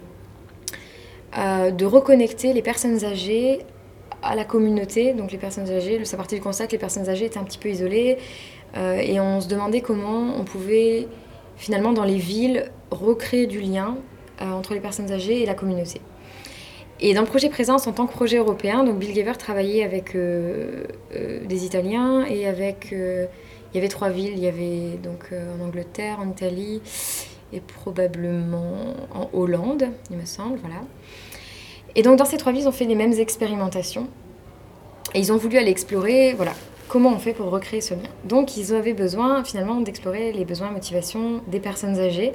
[1.38, 3.60] euh, de reconnecter les personnes âgées
[4.22, 6.04] à la communauté, donc les personnes âgées.
[6.06, 8.18] Ça partait du constat que les personnes âgées étaient un petit peu isolées.
[8.76, 11.08] et on se demandait comment on pouvait,
[11.58, 13.98] finalement, dans les villes, recréer du lien
[14.42, 16.02] entre les personnes âgées et la communauté.
[17.06, 20.16] Et dans le projet Présence, en tant que projet européen, donc Bill Gaver travaillait avec
[20.16, 22.94] euh, euh, des Italiens et avec.
[22.94, 23.26] Euh,
[23.74, 24.34] il y avait trois villes.
[24.34, 26.80] Il y avait donc en Angleterre, en Italie
[27.52, 30.60] et probablement en Hollande, il me semble.
[30.60, 30.82] Voilà.
[31.96, 34.08] Et donc dans ces trois villes, ils ont fait les mêmes expérimentations.
[35.16, 36.54] Et ils ont voulu aller explorer, voilà,
[36.88, 38.10] comment on fait pour recréer ce lien.
[38.26, 42.34] Donc ils avaient besoin finalement d'explorer les besoins et motivations des personnes âgées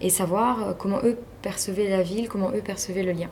[0.00, 3.30] et savoir comment eux percevaient la ville, comment eux percevaient le lien.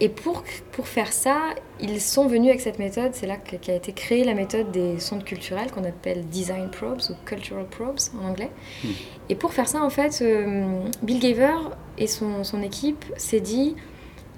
[0.00, 1.40] Et pour, pour faire ça,
[1.80, 5.24] ils sont venus avec cette méthode, c'est là qu'a été créée la méthode des sondes
[5.24, 8.50] culturelles qu'on appelle design probes ou cultural probes en anglais.
[8.84, 8.88] Hmm.
[9.28, 11.56] Et pour faire ça, en fait, euh, Bill Gaver
[11.98, 13.74] et son, son équipe s'est dit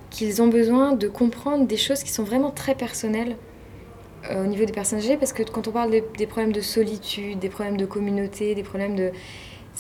[0.08, 3.36] qu'ils ont besoin de comprendre des choses qui sont vraiment très personnelles
[4.30, 6.62] euh, au niveau des personnes âgées, parce que quand on parle des, des problèmes de
[6.62, 9.12] solitude, des problèmes de communauté, des problèmes de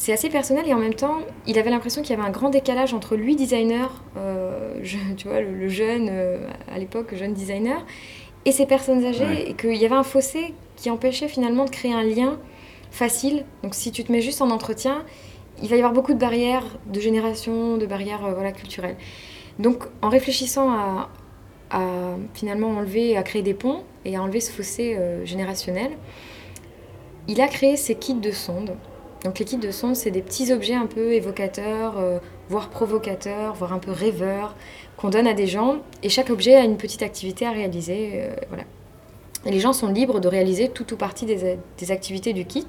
[0.00, 2.48] c'est assez personnel et en même temps, il avait l'impression qu'il y avait un grand
[2.48, 4.80] décalage entre lui, designer, euh,
[5.18, 7.84] tu vois, le, jeune, euh, à l'époque, jeune designer,
[8.46, 11.92] et ces personnes âgées, et qu'il y avait un fossé qui empêchait finalement de créer
[11.92, 12.38] un lien
[12.90, 13.44] facile.
[13.62, 15.04] Donc si tu te mets juste en entretien,
[15.62, 18.96] il va y avoir beaucoup de barrières de génération, de barrières euh, voilà, culturelles.
[19.58, 21.10] Donc en réfléchissant à,
[22.32, 25.90] finalement enlever, à créer des ponts et à enlever ce fossé générationnel,
[27.28, 28.74] il a créé ces kits de sondes
[29.24, 33.54] donc les kits de sonde, c'est des petits objets un peu évocateurs, euh, voire provocateurs,
[33.54, 34.54] voire un peu rêveurs,
[34.96, 35.76] qu'on donne à des gens.
[36.02, 38.12] Et chaque objet a une petite activité à réaliser.
[38.14, 38.64] Euh, voilà.
[39.44, 42.66] Et les gens sont libres de réaliser tout ou partie des, activités du kit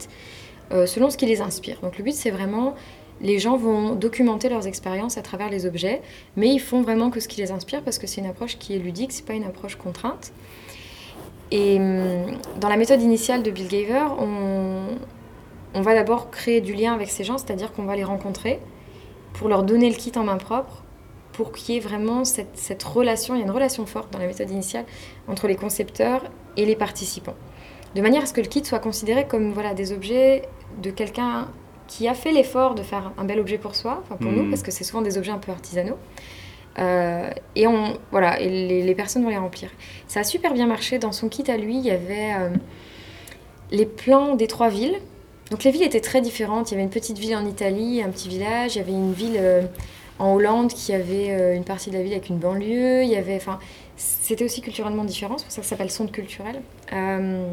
[0.72, 1.80] euh, selon ce qui les inspire.
[1.82, 2.76] Donc le but, c'est vraiment,
[3.22, 6.02] les gens vont documenter leurs expériences à travers les objets,
[6.38, 8.74] mais ils font vraiment que ce qui les inspire parce que c'est une approche qui
[8.74, 10.32] est ludique, c'est pas une approche contrainte.
[11.52, 14.84] Et hum, dans la méthode initiale de Bill Gaver, on,
[15.74, 18.60] on va d'abord créer du lien avec ces gens, c'est-à-dire qu'on va les rencontrer
[19.34, 20.84] pour leur donner le kit en main propre,
[21.34, 24.28] pour qu'il y ait vraiment cette, relation, il y a une relation forte dans la
[24.28, 24.86] méthode initiale
[25.28, 26.24] entre les concepteurs
[26.58, 27.36] et les participants.
[27.96, 30.44] De manière à ce que le kit soit considéré comme voilà, des objets
[30.82, 31.48] de quelqu'un
[31.88, 34.50] qui a fait l'effort de faire un bel objet pour soi, enfin pour nous, hmm.
[34.50, 35.98] parce que c'est souvent des objets un peu artisanaux.
[36.80, 39.70] Euh, et on, voilà, et les, personnes vont les remplir.
[40.08, 41.00] Ça a super bien marché.
[41.00, 42.50] Dans son kit à lui, il y avait euh,
[43.72, 45.00] les plans des trois villes
[45.52, 46.72] donc les villes étaient très différentes.
[46.72, 48.76] Il y avait une petite ville en Italie, un petit village.
[48.76, 49.64] Il y avait une ville euh,
[50.18, 53.04] en Hollande qui avait euh, une partie de la ville avec une banlieue.
[53.04, 53.40] Il y
[53.98, 55.38] c'était aussi culturellement différent.
[55.38, 56.62] C'est pour ça que ça s'appelle sonde culturelle.
[56.94, 57.46] Euh,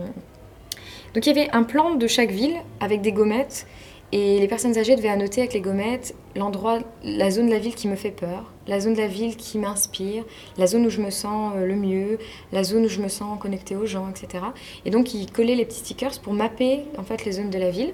[1.12, 3.66] donc il y avait un plan de chaque ville avec des gommettes.
[4.10, 7.74] Et les personnes âgées devaient annoter avec les gommettes l'endroit, la zone de la ville
[7.74, 10.24] qui me fait peur, la zone de la ville qui m'inspire,
[10.56, 12.18] la zone où je me sens le mieux,
[12.52, 14.44] la zone où je me sens connectée aux gens, etc.
[14.86, 17.70] Et donc ils collaient les petits stickers pour mapper en fait les zones de la
[17.70, 17.92] ville.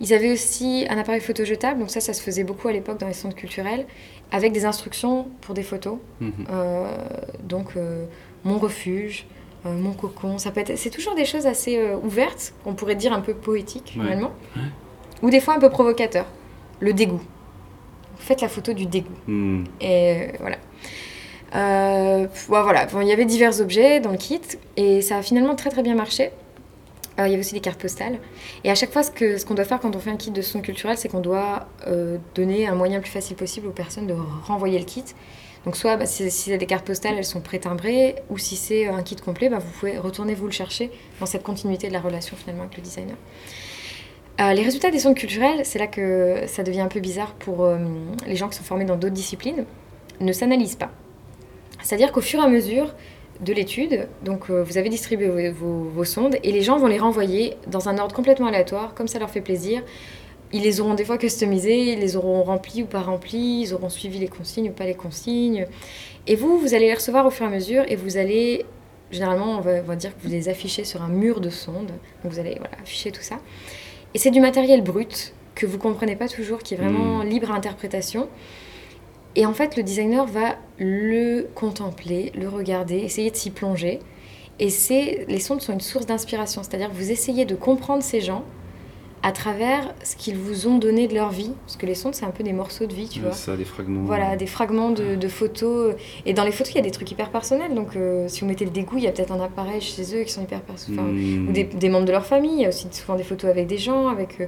[0.00, 2.98] Ils avaient aussi un appareil photo jetable, donc ça, ça se faisait beaucoup à l'époque
[2.98, 3.86] dans les centres culturels,
[4.32, 5.98] avec des instructions pour des photos.
[6.20, 6.32] Mhm.
[6.50, 6.96] Euh,
[7.44, 8.04] donc euh,
[8.44, 9.26] mon refuge,
[9.64, 13.12] euh, mon cocon, ça peut être, c'est toujours des choses assez ouvertes, on pourrait dire
[13.12, 14.32] un peu poétiques finalement
[15.22, 16.26] ou des fois un peu provocateur,
[16.80, 17.22] le dégoût.
[18.18, 19.10] Faites la photo du dégoût.
[19.26, 19.64] Hmm.
[19.80, 20.56] Et euh, voilà.
[21.54, 24.40] Euh, voilà, il y avait divers objets dans le kit
[24.76, 26.30] et ça a finalement très très bien marché.
[27.18, 28.18] Euh, il y avait aussi des cartes postales.
[28.64, 30.30] Et à chaque fois, ce qu'on ce qu'on doit faire quand on fait un kit
[30.30, 31.68] de son culturel, c'est qu'on doit
[32.34, 34.14] donner un moyen le plus facile possible aux personnes de
[34.46, 35.04] renvoyer le kit.
[35.64, 39.02] Donc soit bah, si, c'est des cartes postales, elles sont pré-timbrées, ou si c'est un
[39.02, 40.90] kit complet, bah, vous pouvez retourner vous le chercher
[41.20, 43.16] dans cette continuité de la relation finalement avec le designer.
[44.42, 47.64] Euh, les résultats des sondes culturelles, c'est là que ça devient un peu bizarre pour
[47.64, 47.78] euh,
[48.26, 49.64] les gens qui sont formés dans d'autres disciplines,
[50.20, 50.90] ne s'analysent pas.
[51.82, 52.94] C'est-à-dire qu'au fur et à mesure
[53.40, 57.56] de l'étude, donc euh, vous avez distribué vos, sondes et les gens vont les renvoyer
[57.68, 59.82] dans un ordre complètement aléatoire, comme ça leur fait plaisir.
[60.52, 63.90] Ils les auront des fois customisés, ils les auront remplis ou pas remplis, ils auront
[63.90, 65.66] suivi les consignes ou pas les consignes.
[66.26, 68.66] Et vous, vous allez les recevoir au fur et à mesure et vous allez,
[69.12, 71.92] généralement, on va, dire que vous les affichez sur un mur de sondes.
[72.22, 73.38] Donc vous allez afficher tout ça.
[74.14, 77.28] Et c'est du matériel brut que vous comprenez pas toujours, qui est vraiment hmm.
[77.28, 78.28] libre à interprétation.
[79.36, 84.00] Et en fait, le designer va le contempler, le regarder, essayer de s'y plonger.
[84.58, 84.68] Et
[85.28, 88.44] les sondes sont une source d'inspiration, c'est-à-dire que vous essayez de comprendre ces gens
[89.22, 91.52] à travers ce qu'ils vous ont donné de leur vie.
[91.64, 93.32] Parce que les sondes, c'est un peu des morceaux de vie, tu vois.
[93.32, 94.02] Ça, des fragments.
[94.02, 95.94] Voilà, des fragments de, photos.
[96.26, 97.74] Et dans les photos, il y a des trucs hyper personnels.
[97.74, 100.24] Donc, euh, si vous mettez le dégoût, il y a peut-être un appareil chez eux
[100.24, 101.04] qui sont hyper personnels.
[101.04, 101.48] Hmm.
[101.48, 102.54] Ou des, membres de leur famille.
[102.54, 104.08] Il y a aussi souvent des photos avec des gens.
[104.08, 104.46] Avec, euh,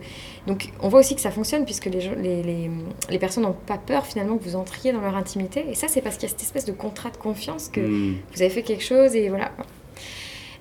[0.48, 2.70] Donc, on voit aussi que ça fonctionne puisque les, les, les,
[3.10, 5.64] les personnes n'ont pas peur finalement que vous entriez dans leur intimité.
[5.70, 8.16] Et ça, c'est parce qu'il y a cette espèce de contrat de confiance que hmm.
[8.34, 9.52] vous avez fait quelque chose et voilà.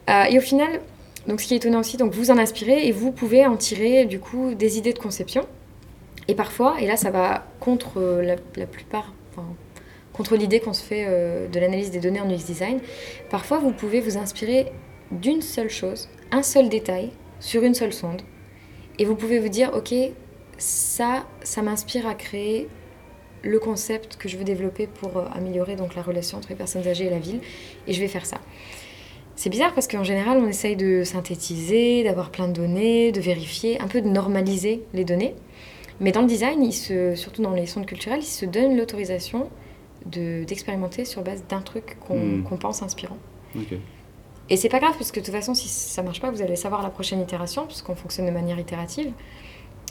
[0.09, 0.81] Euh, et au final,
[1.27, 4.05] donc ce qui est étonnant aussi, donc vous en inspirez et vous pouvez en tirer
[4.05, 5.45] du coup des idées de conception.
[6.27, 8.21] Et parfois, et là ça va contre euh,
[8.55, 9.13] la, plupart,
[10.13, 12.79] contre l'idée qu'on se fait euh, de l'analyse des données en UX design,
[13.29, 14.71] parfois vous pouvez vous inspirer
[15.11, 18.21] d'une seule chose, un seul détail sur une seule sonde.
[18.99, 19.93] Et vous pouvez vous dire, ok,
[20.57, 22.67] ça, ça m'inspire à créer
[23.43, 26.87] le concept que je veux développer pour euh, améliorer donc la relation entre les personnes
[26.87, 27.41] âgées et la ville,
[27.87, 28.37] et je vais faire ça.
[29.35, 33.81] C'est bizarre parce qu'en général, on essaye de synthétiser, d'avoir plein de données, de vérifier,
[33.81, 35.35] un peu de normaliser les données.
[35.99, 39.49] Mais dans le design, il se, surtout dans les sondes culturelles, il se donne l'autorisation
[40.05, 42.57] d'expérimenter sur base d'un truc qu'on hmm.
[42.59, 43.17] pense inspirant.
[44.49, 46.57] Et c'est pas grave, parce que de toute façon, si ça marche pas, vous allez
[46.57, 49.11] savoir la prochaine itération, puisqu'on fonctionne de manière itérative.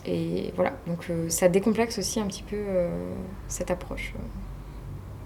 [0.04, 2.90] Et voilà, donc euh, ça décomplexe aussi un petit peu euh,
[3.48, 4.14] cette approche.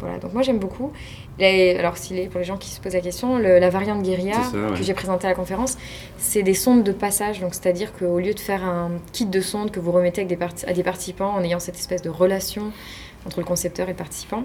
[0.01, 0.93] Voilà, donc moi j'aime beaucoup.
[1.41, 4.37] alors, s'il est pour les gens qui se posent la question, la variante guérilla
[4.77, 5.79] que j'ai présentée à la conférence,
[6.19, 7.41] c'est des sondes de passage.
[7.41, 10.45] Donc, c'est-à-dire qu'au lieu de faire un kit de sondes que vous remettez avec des
[10.67, 12.73] à des participants en ayant cette espèce de relation
[13.27, 14.45] entre le concepteur et le participant,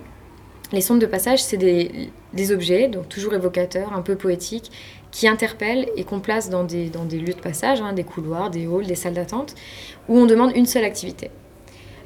[0.72, 4.72] les sondes de passage, c'est des, des, objets, donc toujours évocateurs, un peu poétiques,
[5.12, 8.50] qui interpellent et qu'on place dans des, dans des lieux de passage, hein, des couloirs,
[8.50, 9.56] des halls, des salles d'attente,
[10.08, 11.30] où on demande une seule activité.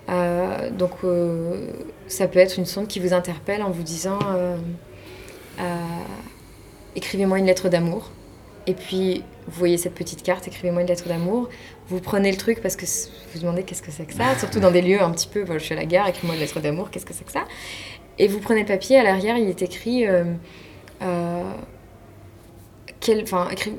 [0.09, 1.71] Euh, donc euh,
[2.07, 4.57] ça peut être une sonde qui vous interpelle en vous disant euh,
[6.95, 8.11] écrivez-moi une lettre d'amour.
[8.67, 11.49] Et puis vous voyez cette petite carte, écrivez-moi une lettre d'amour.
[11.87, 14.59] Vous prenez le truc parce que vous vous demandez qu'est-ce que c'est que ça, surtout
[14.59, 16.89] dans des lieux un petit peu, je suis à la gare, écrivez-moi une lettre d'amour,
[16.89, 17.43] qu'est-ce que c'est que ça
[18.17, 20.05] Et vous prenez le papier, à l'arrière il est écrit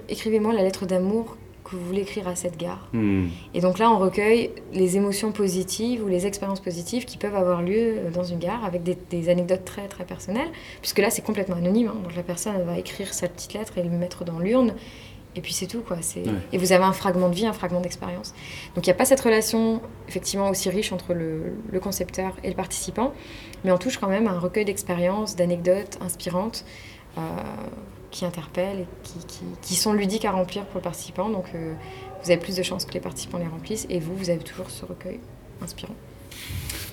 [0.08, 2.88] écrivez-moi la lettre d'amour que vous voulez écrire à cette gare.
[2.92, 3.26] Hmm.
[3.54, 7.62] Et donc là, on recueille les émotions positives ou les expériences positives qui peuvent avoir
[7.62, 10.48] lieu dans une gare avec des, anecdotes très très personnelles,
[10.80, 11.88] puisque là, c'est complètement anonyme.
[11.88, 12.00] Hein.
[12.02, 14.74] Donc la personne va écrire sa petite lettre et le mettre dans l'urne.
[15.36, 15.98] Et puis c'est tout, quoi.
[16.52, 18.32] Et vous avez un fragment de vie, un fragment d'expérience.
[18.74, 22.54] Donc il n'y a pas cette relation, effectivement, aussi riche entre le, concepteur et le
[22.56, 23.12] participant,
[23.62, 26.64] mais on touche quand même à un recueil d'expériences, d'anecdotes inspirantes.
[27.18, 27.20] Euh,
[28.10, 31.28] qui interpellent et qui, qui, sont ludiques à remplir pour le participant.
[31.28, 31.74] Donc euh,
[32.22, 34.70] vous avez plus de chances que les participants les remplissent et vous, vous avez toujours
[34.70, 35.20] ce recueil
[35.62, 35.94] inspirant.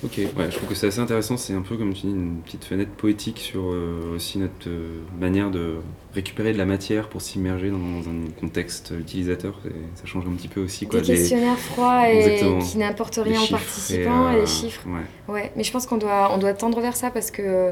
[0.03, 1.37] Ok, ouais, je trouve que c'est assez intéressant.
[1.37, 4.99] C'est un peu comme tu dis, une petite fenêtre poétique sur euh, aussi notre euh,
[5.17, 5.77] manière de
[6.13, 9.61] récupérer de la matière pour s'immerger dans, un contexte utilisateur.
[9.95, 10.87] Ça change un petit peu aussi.
[10.87, 14.85] Quoi, Des questionnaires froids et qui n'apportent rien aux participants et, les chiffres.
[14.87, 15.33] Ouais.
[15.33, 15.51] ouais.
[15.55, 17.71] mais je pense qu'on doit, on doit tendre vers ça parce que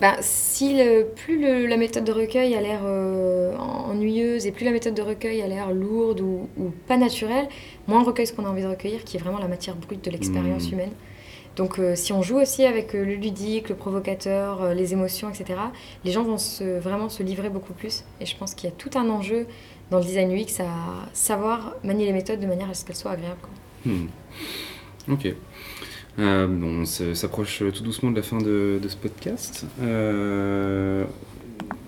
[0.00, 0.80] bah, si
[1.16, 5.42] plus la méthode de recueil a l'air euh, ennuyeuse et plus la méthode de recueil
[5.42, 6.48] a l'air lourde ou,
[6.88, 7.48] pas naturelle,
[7.86, 10.02] moins on recueille ce qu'on a envie de recueillir, qui est vraiment la matière brute
[10.04, 10.72] de l'expérience mmh.
[10.72, 10.92] humaine.
[11.56, 15.60] Donc euh, si on joue aussi avec euh, le ludique, le provocateur, les émotions, etc.,
[16.04, 18.04] les gens vont se, vraiment se livrer beaucoup plus.
[18.20, 19.46] Et je pense qu'il y a tout un enjeu
[19.90, 23.10] dans le design UX à savoir manier les méthodes de manière à ce qu'elles soient
[23.10, 23.40] agréables.
[23.84, 24.06] Mmh.
[25.10, 25.34] Ok.
[26.18, 29.66] Euh, on s'approche tout doucement de la fin de, ce podcast.
[29.80, 31.04] Euh,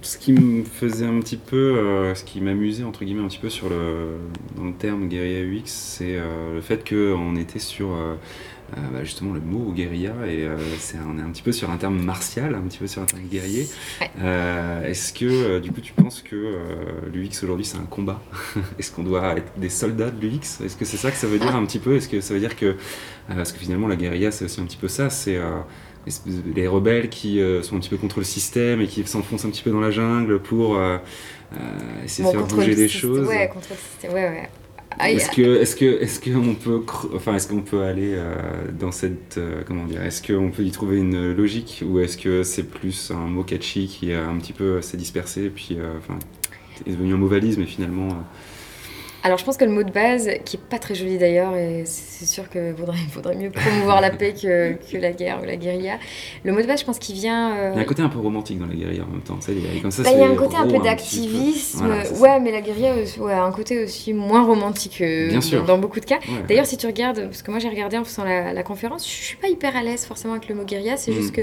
[0.00, 3.38] ce qui me faisait un petit peu, euh, ce qui m'amusait entre guillemets un petit
[3.38, 4.18] peu sur le,
[4.56, 6.16] dans le terme guérilla UX, c'est
[6.54, 7.96] le fait qu'on était sur
[8.74, 11.76] bah, justement le mot guérilla et euh, c'est on est un petit peu sur un
[11.76, 13.68] terme martial, un petit peu sur un terme guerrier.
[14.20, 16.56] Euh, est-ce que du coup tu penses que
[17.12, 18.22] l'UX aujourd'hui c'est un combat?
[18.78, 21.38] Est-ce qu'on doit être des soldats de l'UX Est-ce que c'est ça que ça veut
[21.38, 21.96] dire un petit peu?
[21.96, 22.76] Est-ce que ça veut dire que
[23.28, 25.38] parce que finalement la guérilla c'est aussi un petit peu ça, c'est
[26.54, 29.62] les rebelles qui sont un petit peu contre le système et qui s'enfoncent un petit
[29.62, 30.80] peu dans la jungle pour
[32.04, 33.28] essayer de faire bouger des choses.
[33.28, 34.48] Ouais, contre le système, ouais, ouais.
[35.00, 36.82] Est-ce que, est-ce que, est-ce qu'on peut,
[37.14, 38.34] enfin, est-ce qu'on peut aller euh,
[38.78, 42.42] dans cette, euh, comment dire, est-ce qu'on peut y trouver une logique ou est-ce que
[42.42, 45.98] c'est plus un mot catchy qui a un petit peu s'est dispersé et puis, euh,
[45.98, 46.18] enfin,
[46.86, 48.08] est devenu un mot valise, mais finalement.
[49.24, 51.84] Alors je pense que le mot de base, qui est pas très joli d'ailleurs, et
[51.86, 55.56] c'est sûr qu'il vaudrait, faudrait mieux promouvoir la paix que, que, la guerre ou la
[55.56, 55.98] guerilla.
[56.44, 57.56] Le mot de base, je pense qu'il vient.
[57.56, 59.40] Euh, il y a un côté un peu romantique dans la guérilla en même temps.
[59.40, 61.86] Ça, il, y a, comme ça, bah, il y a un côté un peu d'activisme.
[62.20, 65.64] ouais, mais la guérilla ouais, a un côté aussi moins romantique euh, Bien sûr.
[65.64, 66.18] Dans, beaucoup de cas.
[66.48, 69.36] d'ailleurs, si tu regardes, parce que moi j'ai regardé en faisant la, conférence, je suis
[69.36, 71.42] pas hyper à l'aise forcément avec le mot guérilla, c'est juste mm.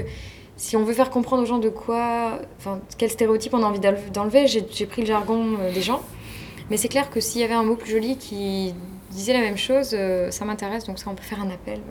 [0.56, 3.80] si on veut faire comprendre aux gens de quoi, enfin, quel stéréotype on a envie
[3.80, 6.02] d'enlever, j'ai pris le jargon euh, des gens.
[6.70, 8.72] Mais c'est clair que s'il y avait un mot plus joli qui
[9.10, 11.80] disait la même chose, euh, ça m'intéresse, donc ça on peut faire un appel.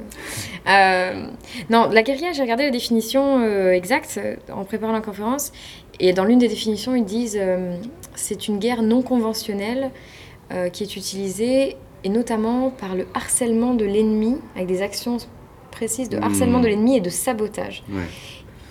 [0.68, 1.26] Euh,
[1.72, 4.20] non, la guérilla, j'ai regardé la définition euh, exacte
[4.54, 5.52] en préparant la conférence,
[6.00, 7.40] et dans l'une des définitions, ils disent
[8.14, 9.90] c'est une guerre non conventionnelle
[10.74, 15.18] qui est utilisée, et notamment par le harcèlement de l'ennemi, avec des actions
[15.72, 16.64] précises de harcèlement mmh.
[16.64, 17.84] de l'ennemi et de sabotage.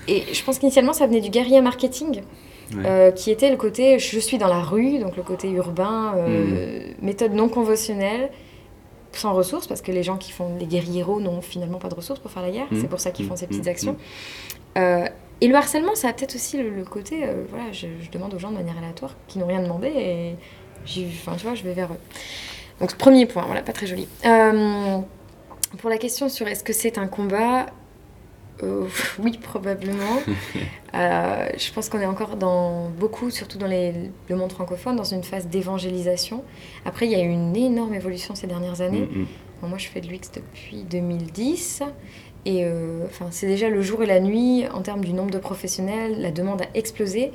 [0.06, 2.20] Et je pense qu'initialement, ça venait du guérilla marketing.
[2.77, 6.81] Euh, qui était le côté je suis dans la rue, donc le côté urbain, euh,
[6.81, 7.05] hmm.
[7.05, 8.31] méthode non conventionnelle,
[9.12, 12.21] sans ressources, parce que les gens qui font les guerrieros n'ont finalement pas de ressources
[12.21, 12.81] pour faire la guerre, hmm.
[12.81, 13.71] c'est pour ça qu'ils font ces petites hmm.
[13.71, 13.97] actions.
[14.77, 15.07] Euh,
[15.41, 18.57] et le harcèlement, ça a peut-être aussi le, côté, voilà, je, demande aux gens de
[18.57, 20.35] manière aléatoire, qui n'ont rien demandé, et
[20.85, 21.99] enfin, tu vois, je vais vers eux.
[22.81, 24.09] Donc, premier point, voilà, pas très joli.
[25.79, 27.66] pour la question sur est-ce que c'est un combat,
[28.62, 28.86] euh,
[29.18, 30.22] oui, probablement.
[30.94, 33.92] Euh, je pense qu'on est encore dans beaucoup, surtout dans les,
[34.30, 36.42] le monde francophone, dans une phase d'évangélisation.
[36.86, 39.02] Après, il y a eu une énorme évolution ces dernières années.
[39.02, 39.26] Mm,
[39.64, 39.68] mm.
[39.68, 41.82] moi, je fais de l'UX depuis 2010.
[42.46, 45.38] Et euh, enfin, c'est déjà le jour et la nuit en termes du nombre de
[45.38, 46.22] professionnels.
[46.22, 47.32] La demande a explosé.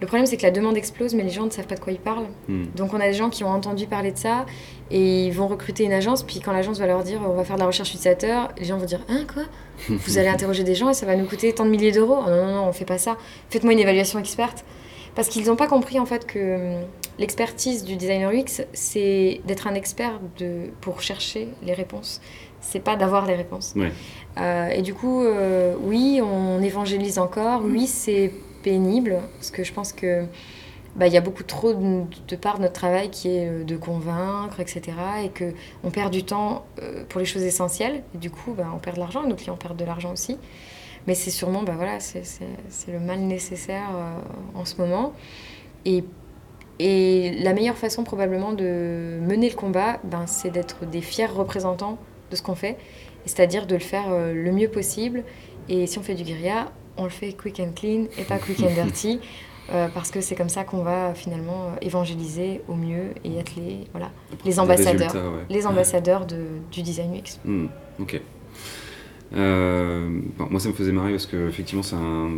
[0.00, 1.92] Le problème, c'est que la demande explose, mais les gens ne savent pas de quoi
[1.92, 2.28] ils parlent.
[2.48, 2.64] Hmm.
[2.74, 4.46] Donc, on a des gens qui ont entendu parler de ça
[4.90, 6.22] et ils vont recruter une agence.
[6.22, 8.76] Puis, quand l'agence va leur dire on va faire de la recherche utilisateur, les gens
[8.78, 9.44] vont dire Hein, quoi?
[9.88, 12.18] Vous allez interroger des gens et ça va nous coûter tant de milliers d'euros?
[12.20, 13.16] Oh, Non, non, non, on fait pas ça.
[13.50, 14.64] Faites-moi une évaluation experte.
[15.14, 16.82] Parce qu'ils n'ont pas compris en fait que hum,
[17.18, 22.20] l'expertise du designer UX, c'est d'être un expert de, pour chercher les réponses.
[22.60, 23.74] C'est pas d'avoir les réponses.
[24.38, 27.62] Euh, et du coup, euh, oui, on évangélise encore.
[27.64, 28.32] Oui, c'est
[28.62, 30.24] pénible, parce que je pense que
[30.96, 33.76] bah, il y a beaucoup trop de, part de notre travail qui est euh, de
[33.76, 34.82] convaincre, etc.
[35.24, 38.02] Et qu'on perd du temps euh, pour les choses essentielles.
[38.14, 40.38] Et du coup, bah, on perd de l'argent, nos clients perdent de l'argent aussi.
[41.06, 42.22] Mais c'est sûrement, bah, voilà, c'est
[42.88, 45.12] le mal nécessaire euh, en ce moment.
[45.84, 46.04] Et,
[46.78, 51.98] et la meilleure façon probablement de mener le combat, ben, c'est d'être des fiers représentants
[52.30, 52.78] de ce qu'on fait.
[53.26, 55.24] C'est-à-dire de le faire le mieux possible.
[55.68, 58.60] Et si on fait du guérilla, on le fait quick and clean et pas quick
[58.60, 59.20] and dirty.
[59.72, 63.86] Euh, parce que c'est comme ça qu'on va finalement évangéliser au mieux et être les,
[63.92, 64.10] voilà,
[64.44, 65.14] les ambassadeurs,
[65.48, 67.38] les ambassadeurs de, du design UX.
[67.44, 67.66] Hmm,
[67.98, 68.20] ok.
[69.34, 72.30] Euh, moi, ça me faisait marrer parce que effectivement, c'est un,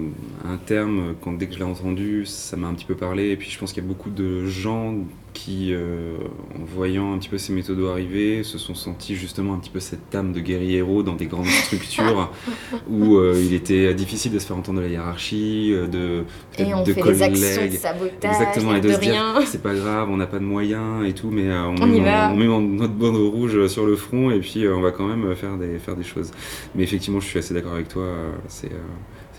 [0.48, 3.30] un, terme quand dès que je l'ai entendu, ça m'a un petit peu parlé.
[3.30, 4.94] Et puis, je pense qu'il y a beaucoup de gens
[5.36, 6.16] qui, euh,
[6.58, 9.80] en voyant un petit peu ces méthodes arriver, se sont sentis justement un petit peu
[9.80, 12.32] cette âme de guerriero dans des grandes structures
[12.88, 16.24] où euh, il était difficile de se faire entendre de la hiérarchie, euh, de
[16.58, 17.34] et on fait collègues.
[17.34, 20.38] Des actions de sabotage, exactement, et de, se dire c'est pas grave, on n'a pas
[20.38, 24.66] de moyens et tout, mais on, met, notre bande rouge sur le front et puis
[24.66, 26.30] on va quand même faire des, faire des choses.
[26.74, 28.06] Mais effectivement, je suis assez d'accord avec toi,
[28.48, 28.70] c'est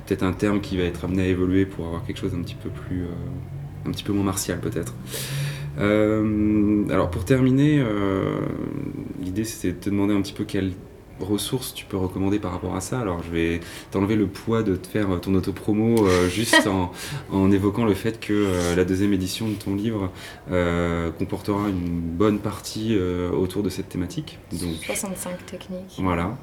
[0.06, 2.56] peut-être un terme qui va être amené à évoluer pour avoir quelque chose un petit
[2.56, 3.06] peu plus,
[3.88, 4.94] un petit peu moins martial peut-être.
[5.78, 8.40] Euh, alors pour terminer, euh,
[9.22, 10.72] l'idée c'était de te demander un petit peu quelles
[11.20, 13.00] ressources tu peux recommander par rapport à ça.
[13.00, 13.60] Alors je vais
[13.92, 16.68] t'enlever le poids de te faire ton autopromo euh, juste
[17.32, 20.12] en, évoquant le fait que la deuxième édition de ton livre
[21.18, 22.98] comportera une bonne partie
[23.34, 24.38] autour de cette thématique.
[24.52, 25.98] Donc, 65 techniques.
[25.98, 26.38] Voilà.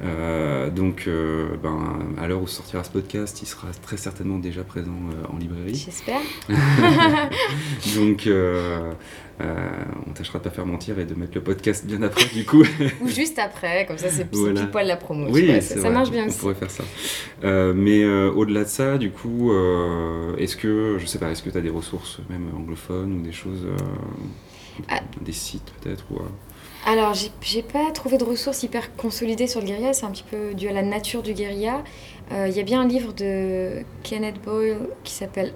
[0.00, 4.64] Euh, donc, euh, ben, à l'heure où sortira ce podcast, il sera très certainement déjà
[4.64, 5.74] présent euh, en librairie.
[5.74, 6.20] J'espère.
[7.96, 8.28] donc,
[9.40, 12.64] on tâchera de pas faire mentir et de mettre le podcast bien après, du coup.
[13.00, 14.60] Ou juste après, comme ça, c'est voilà.
[14.60, 15.26] pile poil la promo.
[15.30, 16.36] Oui, ça, marche bien aussi.
[16.38, 16.84] On pourrait faire ça.
[17.42, 19.52] mais au-delà de ça, du coup,
[20.38, 23.32] est-ce que, je sais pas, est-ce que tu as des ressources, même anglophones, ou des
[23.32, 23.66] choses,
[24.88, 25.00] ah.
[25.20, 26.18] des sites peut-être ou,
[26.84, 30.52] alors, j'ai pas trouvé de ressources hyper consolidées sur le guérilla, c'est un petit peu
[30.54, 31.84] dû à la nature du guérilla.
[32.32, 35.54] Euh, il y a bien un livre de Kenneth Boyle qui s'appelle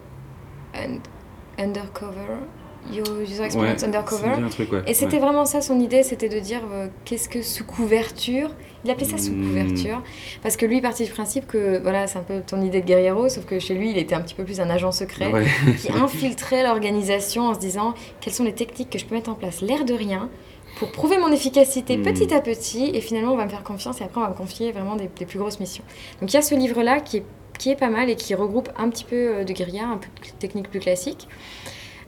[1.59, 2.39] Undercover,
[2.93, 4.35] User Experience Undercover.
[4.87, 8.51] Et c'était vraiment ça son idée, c'était de dire euh, qu'est-ce que sous couverture.
[8.85, 9.49] Il appelait ça sous hmm.
[9.49, 10.03] couverture
[10.43, 13.29] parce que lui partit du principe que voilà, c'est un peu ton idée de guerriero,
[13.29, 15.33] sauf que chez lui, il était un petit peu plus un agent secret
[15.81, 19.35] qui infiltrait l'organisation en se disant quelles sont les techniques que je peux mettre en
[19.35, 20.29] place, l'air de rien
[20.79, 22.03] pour prouver mon efficacité hmm.
[22.03, 24.35] petit à petit, et finalement on va me faire confiance, et après on va me
[24.35, 25.85] confier vraiment des, plus grosses missions.
[26.21, 27.25] Donc il y a ce livre-là qui est,
[27.59, 30.09] qui est pas mal et qui regroupe un petit peu euh, de guérilla, un peu
[30.23, 30.81] de techniques plus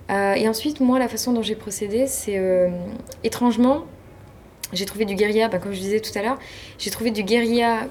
[0.09, 0.43] classiques.
[0.43, 2.41] et ensuite, moi, la façon dont j'ai procédé, c'est
[3.23, 3.85] étrangement,
[4.73, 6.39] j'ai trouvé du guérilla, ben, comme je disais tout à l'heure,
[6.79, 7.87] j'ai trouvé du guérilla,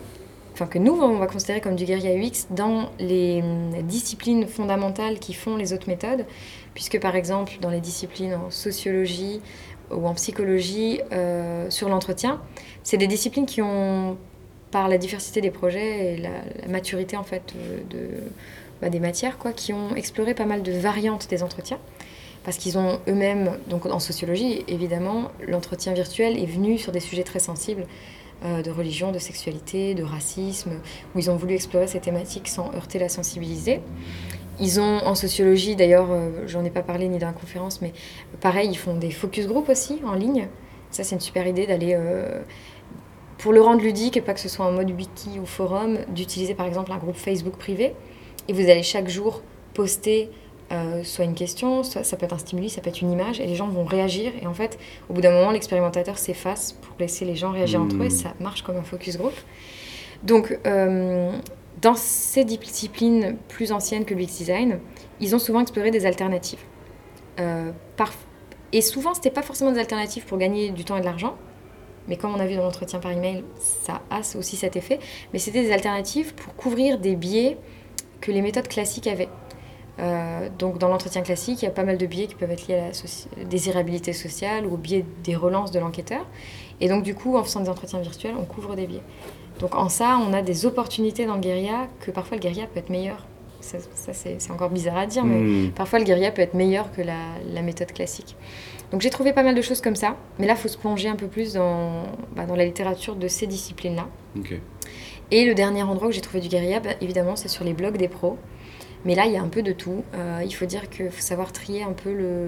[0.53, 5.20] enfin que nous, on va considérer comme du guérilla UX dans les hum, disciplines fondamentales
[5.20, 6.26] qui font les autres méthodes,
[6.74, 9.41] puisque par exemple, dans les disciplines en sociologie
[9.89, 12.41] ou en psychologie, euh, sur l'entretien,
[12.84, 14.18] c'est des disciplines qui ont,
[14.70, 17.53] par la diversité des projets et la, maturité en fait
[17.89, 18.09] de,
[18.82, 21.80] bah, des matières, quoi, qui ont exploré pas mal de variantes des entretiens
[22.47, 27.25] parce qu'ils ont eux-mêmes, donc en sociologie évidemment, l'entretien virtuel est venu sur des sujets
[27.25, 27.85] très sensibles
[28.45, 30.79] euh, de religion, de sexualité, de racisme,
[31.13, 33.81] où ils ont voulu explorer ces thématiques sans heurter la sensibilité.
[34.61, 37.91] Ils ont en sociologie, d'ailleurs, euh, j'en ai pas parlé ni dans la conférence, mais
[38.39, 40.47] pareil, ils font des focus group aussi en ligne.
[40.89, 42.43] Ça, c'est une super idée d'aller, euh,
[43.39, 46.53] pour le rendre ludique et pas que ce soit en mode wiki ou forum, d'utiliser
[46.53, 47.93] par exemple un groupe Facebook privé.
[48.47, 49.41] Et vous allez chaque jour
[49.73, 50.29] poster
[50.72, 53.39] euh, soit une question, soit ça peut être un stimuli, ça peut être une image,
[53.39, 54.32] et les gens vont réagir.
[54.41, 54.78] Et en fait,
[55.09, 58.11] au bout d'un moment, l'expérimentateur s'efface pour laisser les gens réagir entre eux, et hmm.
[58.11, 59.34] ça marche comme un focus group.
[60.24, 61.32] Donc, euh,
[61.82, 64.80] dans ces disciplines plus anciennes que l'UX design,
[65.20, 66.59] ils ont souvent exploré des alternatives.
[67.39, 67.72] Euh,
[68.74, 71.38] et souvent, ce n'était pas forcément des alternatives pour gagner du temps et de l'argent,
[72.07, 74.99] mais comme on a vu dans l'entretien par email, ça a aussi cet effet.
[75.34, 77.57] Mais c'était des alternatives pour couvrir des biais
[78.22, 79.30] que les méthodes classiques avaient.
[79.99, 82.67] Euh, donc dans l'entretien classique, il y a pas mal de biais qui peuvent être
[82.67, 82.91] liés à
[83.37, 86.25] la désirabilité sociale ou au biais des relances de l'enquêteur.
[86.81, 89.01] Et donc du coup, en faisant des entretiens virtuels, on couvre des biais.
[89.59, 92.79] Donc en ça, on a des opportunités dans le guérilla que parfois le guérilla peut
[92.79, 93.25] être meilleur.
[93.59, 93.79] Ça,
[94.13, 95.71] c'est encore bizarre à dire, mais hmm.
[95.71, 98.35] parfois le guérilla peut être meilleur que la, méthode classique.
[98.91, 101.09] Donc j'ai trouvé pas mal de choses comme ça, mais là, il faut se plonger
[101.09, 102.03] un peu plus dans,
[102.35, 104.07] bah, dans la littérature de ces disciplines-là.
[105.31, 107.97] Et le dernier endroit où j'ai trouvé du guérilla, bah, évidemment, c'est sur les blogs
[107.97, 108.37] des pros.
[109.05, 110.03] Mais là, il y a un peu de tout.
[110.15, 112.47] Euh, il faut dire qu'il faut savoir trier un peu le,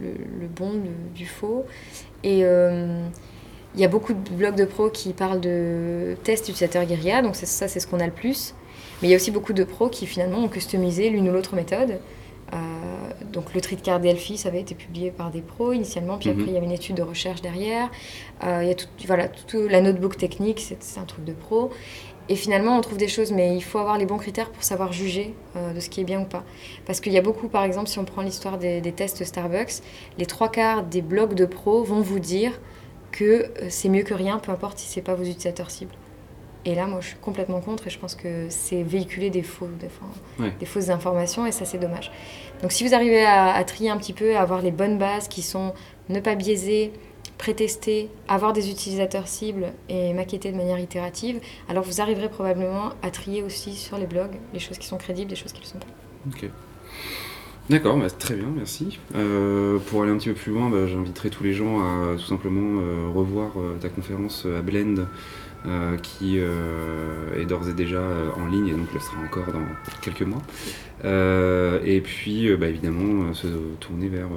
[0.00, 0.72] le, bon
[1.14, 1.64] du faux.
[2.22, 3.02] Et euh,
[3.74, 7.36] il y a beaucoup de blogs de pros qui parlent de tests utilisateurs guérilla, donc
[7.36, 8.54] ça, c'est ce qu'on a le plus.
[9.00, 11.54] Mais il y a aussi beaucoup de pros qui finalement ont customisé l'une ou l'autre
[11.54, 11.98] méthode.
[12.52, 12.56] Euh,
[13.32, 16.30] donc le tri de carte Delphi, ça avait été publié par des pros initialement, puis
[16.30, 16.48] après mhm.
[16.48, 17.90] il y avait une étude de recherche derrière.
[18.42, 21.70] il y a tout, voilà, tout, la notebook technique, c'est un truc de pro.
[22.28, 24.92] Et finalement, on trouve des choses, mais il faut avoir les bons critères pour savoir
[24.92, 26.44] juger euh, de ce qui est bien ou pas.
[26.84, 29.82] Parce qu'il y a beaucoup, par exemple, si on prend l'histoire des, tests Starbucks,
[30.18, 32.52] les trois quarts des blogs de pros vont vous dire
[33.12, 35.94] que euh, c'est mieux que rien, peu importe si c'est pas vos utilisateurs cibles.
[36.64, 39.68] Et là, moi, je suis complètement contre et je pense que c'est véhiculer des, faux,
[40.40, 42.10] des, fausses informations et ça, c'est dommage.
[42.60, 45.28] Donc, si vous arrivez à, à, trier un petit peu, à avoir les bonnes bases
[45.28, 45.74] qui sont
[46.08, 46.92] ne pas biaiser,
[47.38, 53.10] prétester, avoir des utilisateurs cibles et maqueter de manière itérative, alors vous arriverez probablement à
[53.10, 55.70] trier aussi sur les blogs les choses qui sont crédibles, des choses qui ne le
[55.70, 55.86] sont pas.
[56.28, 56.50] Ok.
[57.68, 59.00] D'accord, bah, très bien, merci.
[59.16, 62.24] Euh, pour aller un petit peu plus loin, bah, j'inviterai tous les gens à tout
[62.24, 65.06] simplement euh, revoir euh, ta conférence à Blend
[65.66, 69.52] euh, qui euh, est d'ores et déjà euh, en ligne et donc le sera encore
[69.52, 69.64] dans
[70.00, 70.42] quelques mois.
[71.84, 73.48] et puis bah, évidemment se
[73.80, 74.28] tourner vers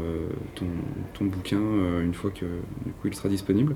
[0.56, 0.66] ton,
[1.14, 1.60] ton, bouquin
[2.04, 2.46] une fois que
[2.86, 3.76] du coup il sera disponible.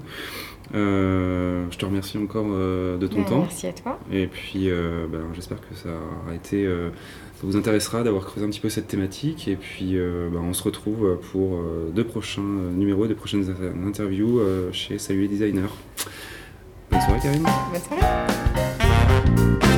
[0.74, 3.41] je te remercie encore de ton temps.
[3.41, 4.00] Merci à toi.
[4.12, 4.70] Et puis
[5.12, 5.89] bah, j'espère que ça
[6.30, 9.96] a été ça vous intéressera d'avoir creusé un petit peu cette thématique et puis
[10.32, 11.62] bah, on se retrouve pour
[11.94, 13.54] deux prochains numéros, des prochaines
[13.86, 14.41] interviews
[14.72, 15.74] chez Salut les designers.
[16.90, 17.44] Bonne soirée, Karine.
[17.72, 19.72] Bonne soirée.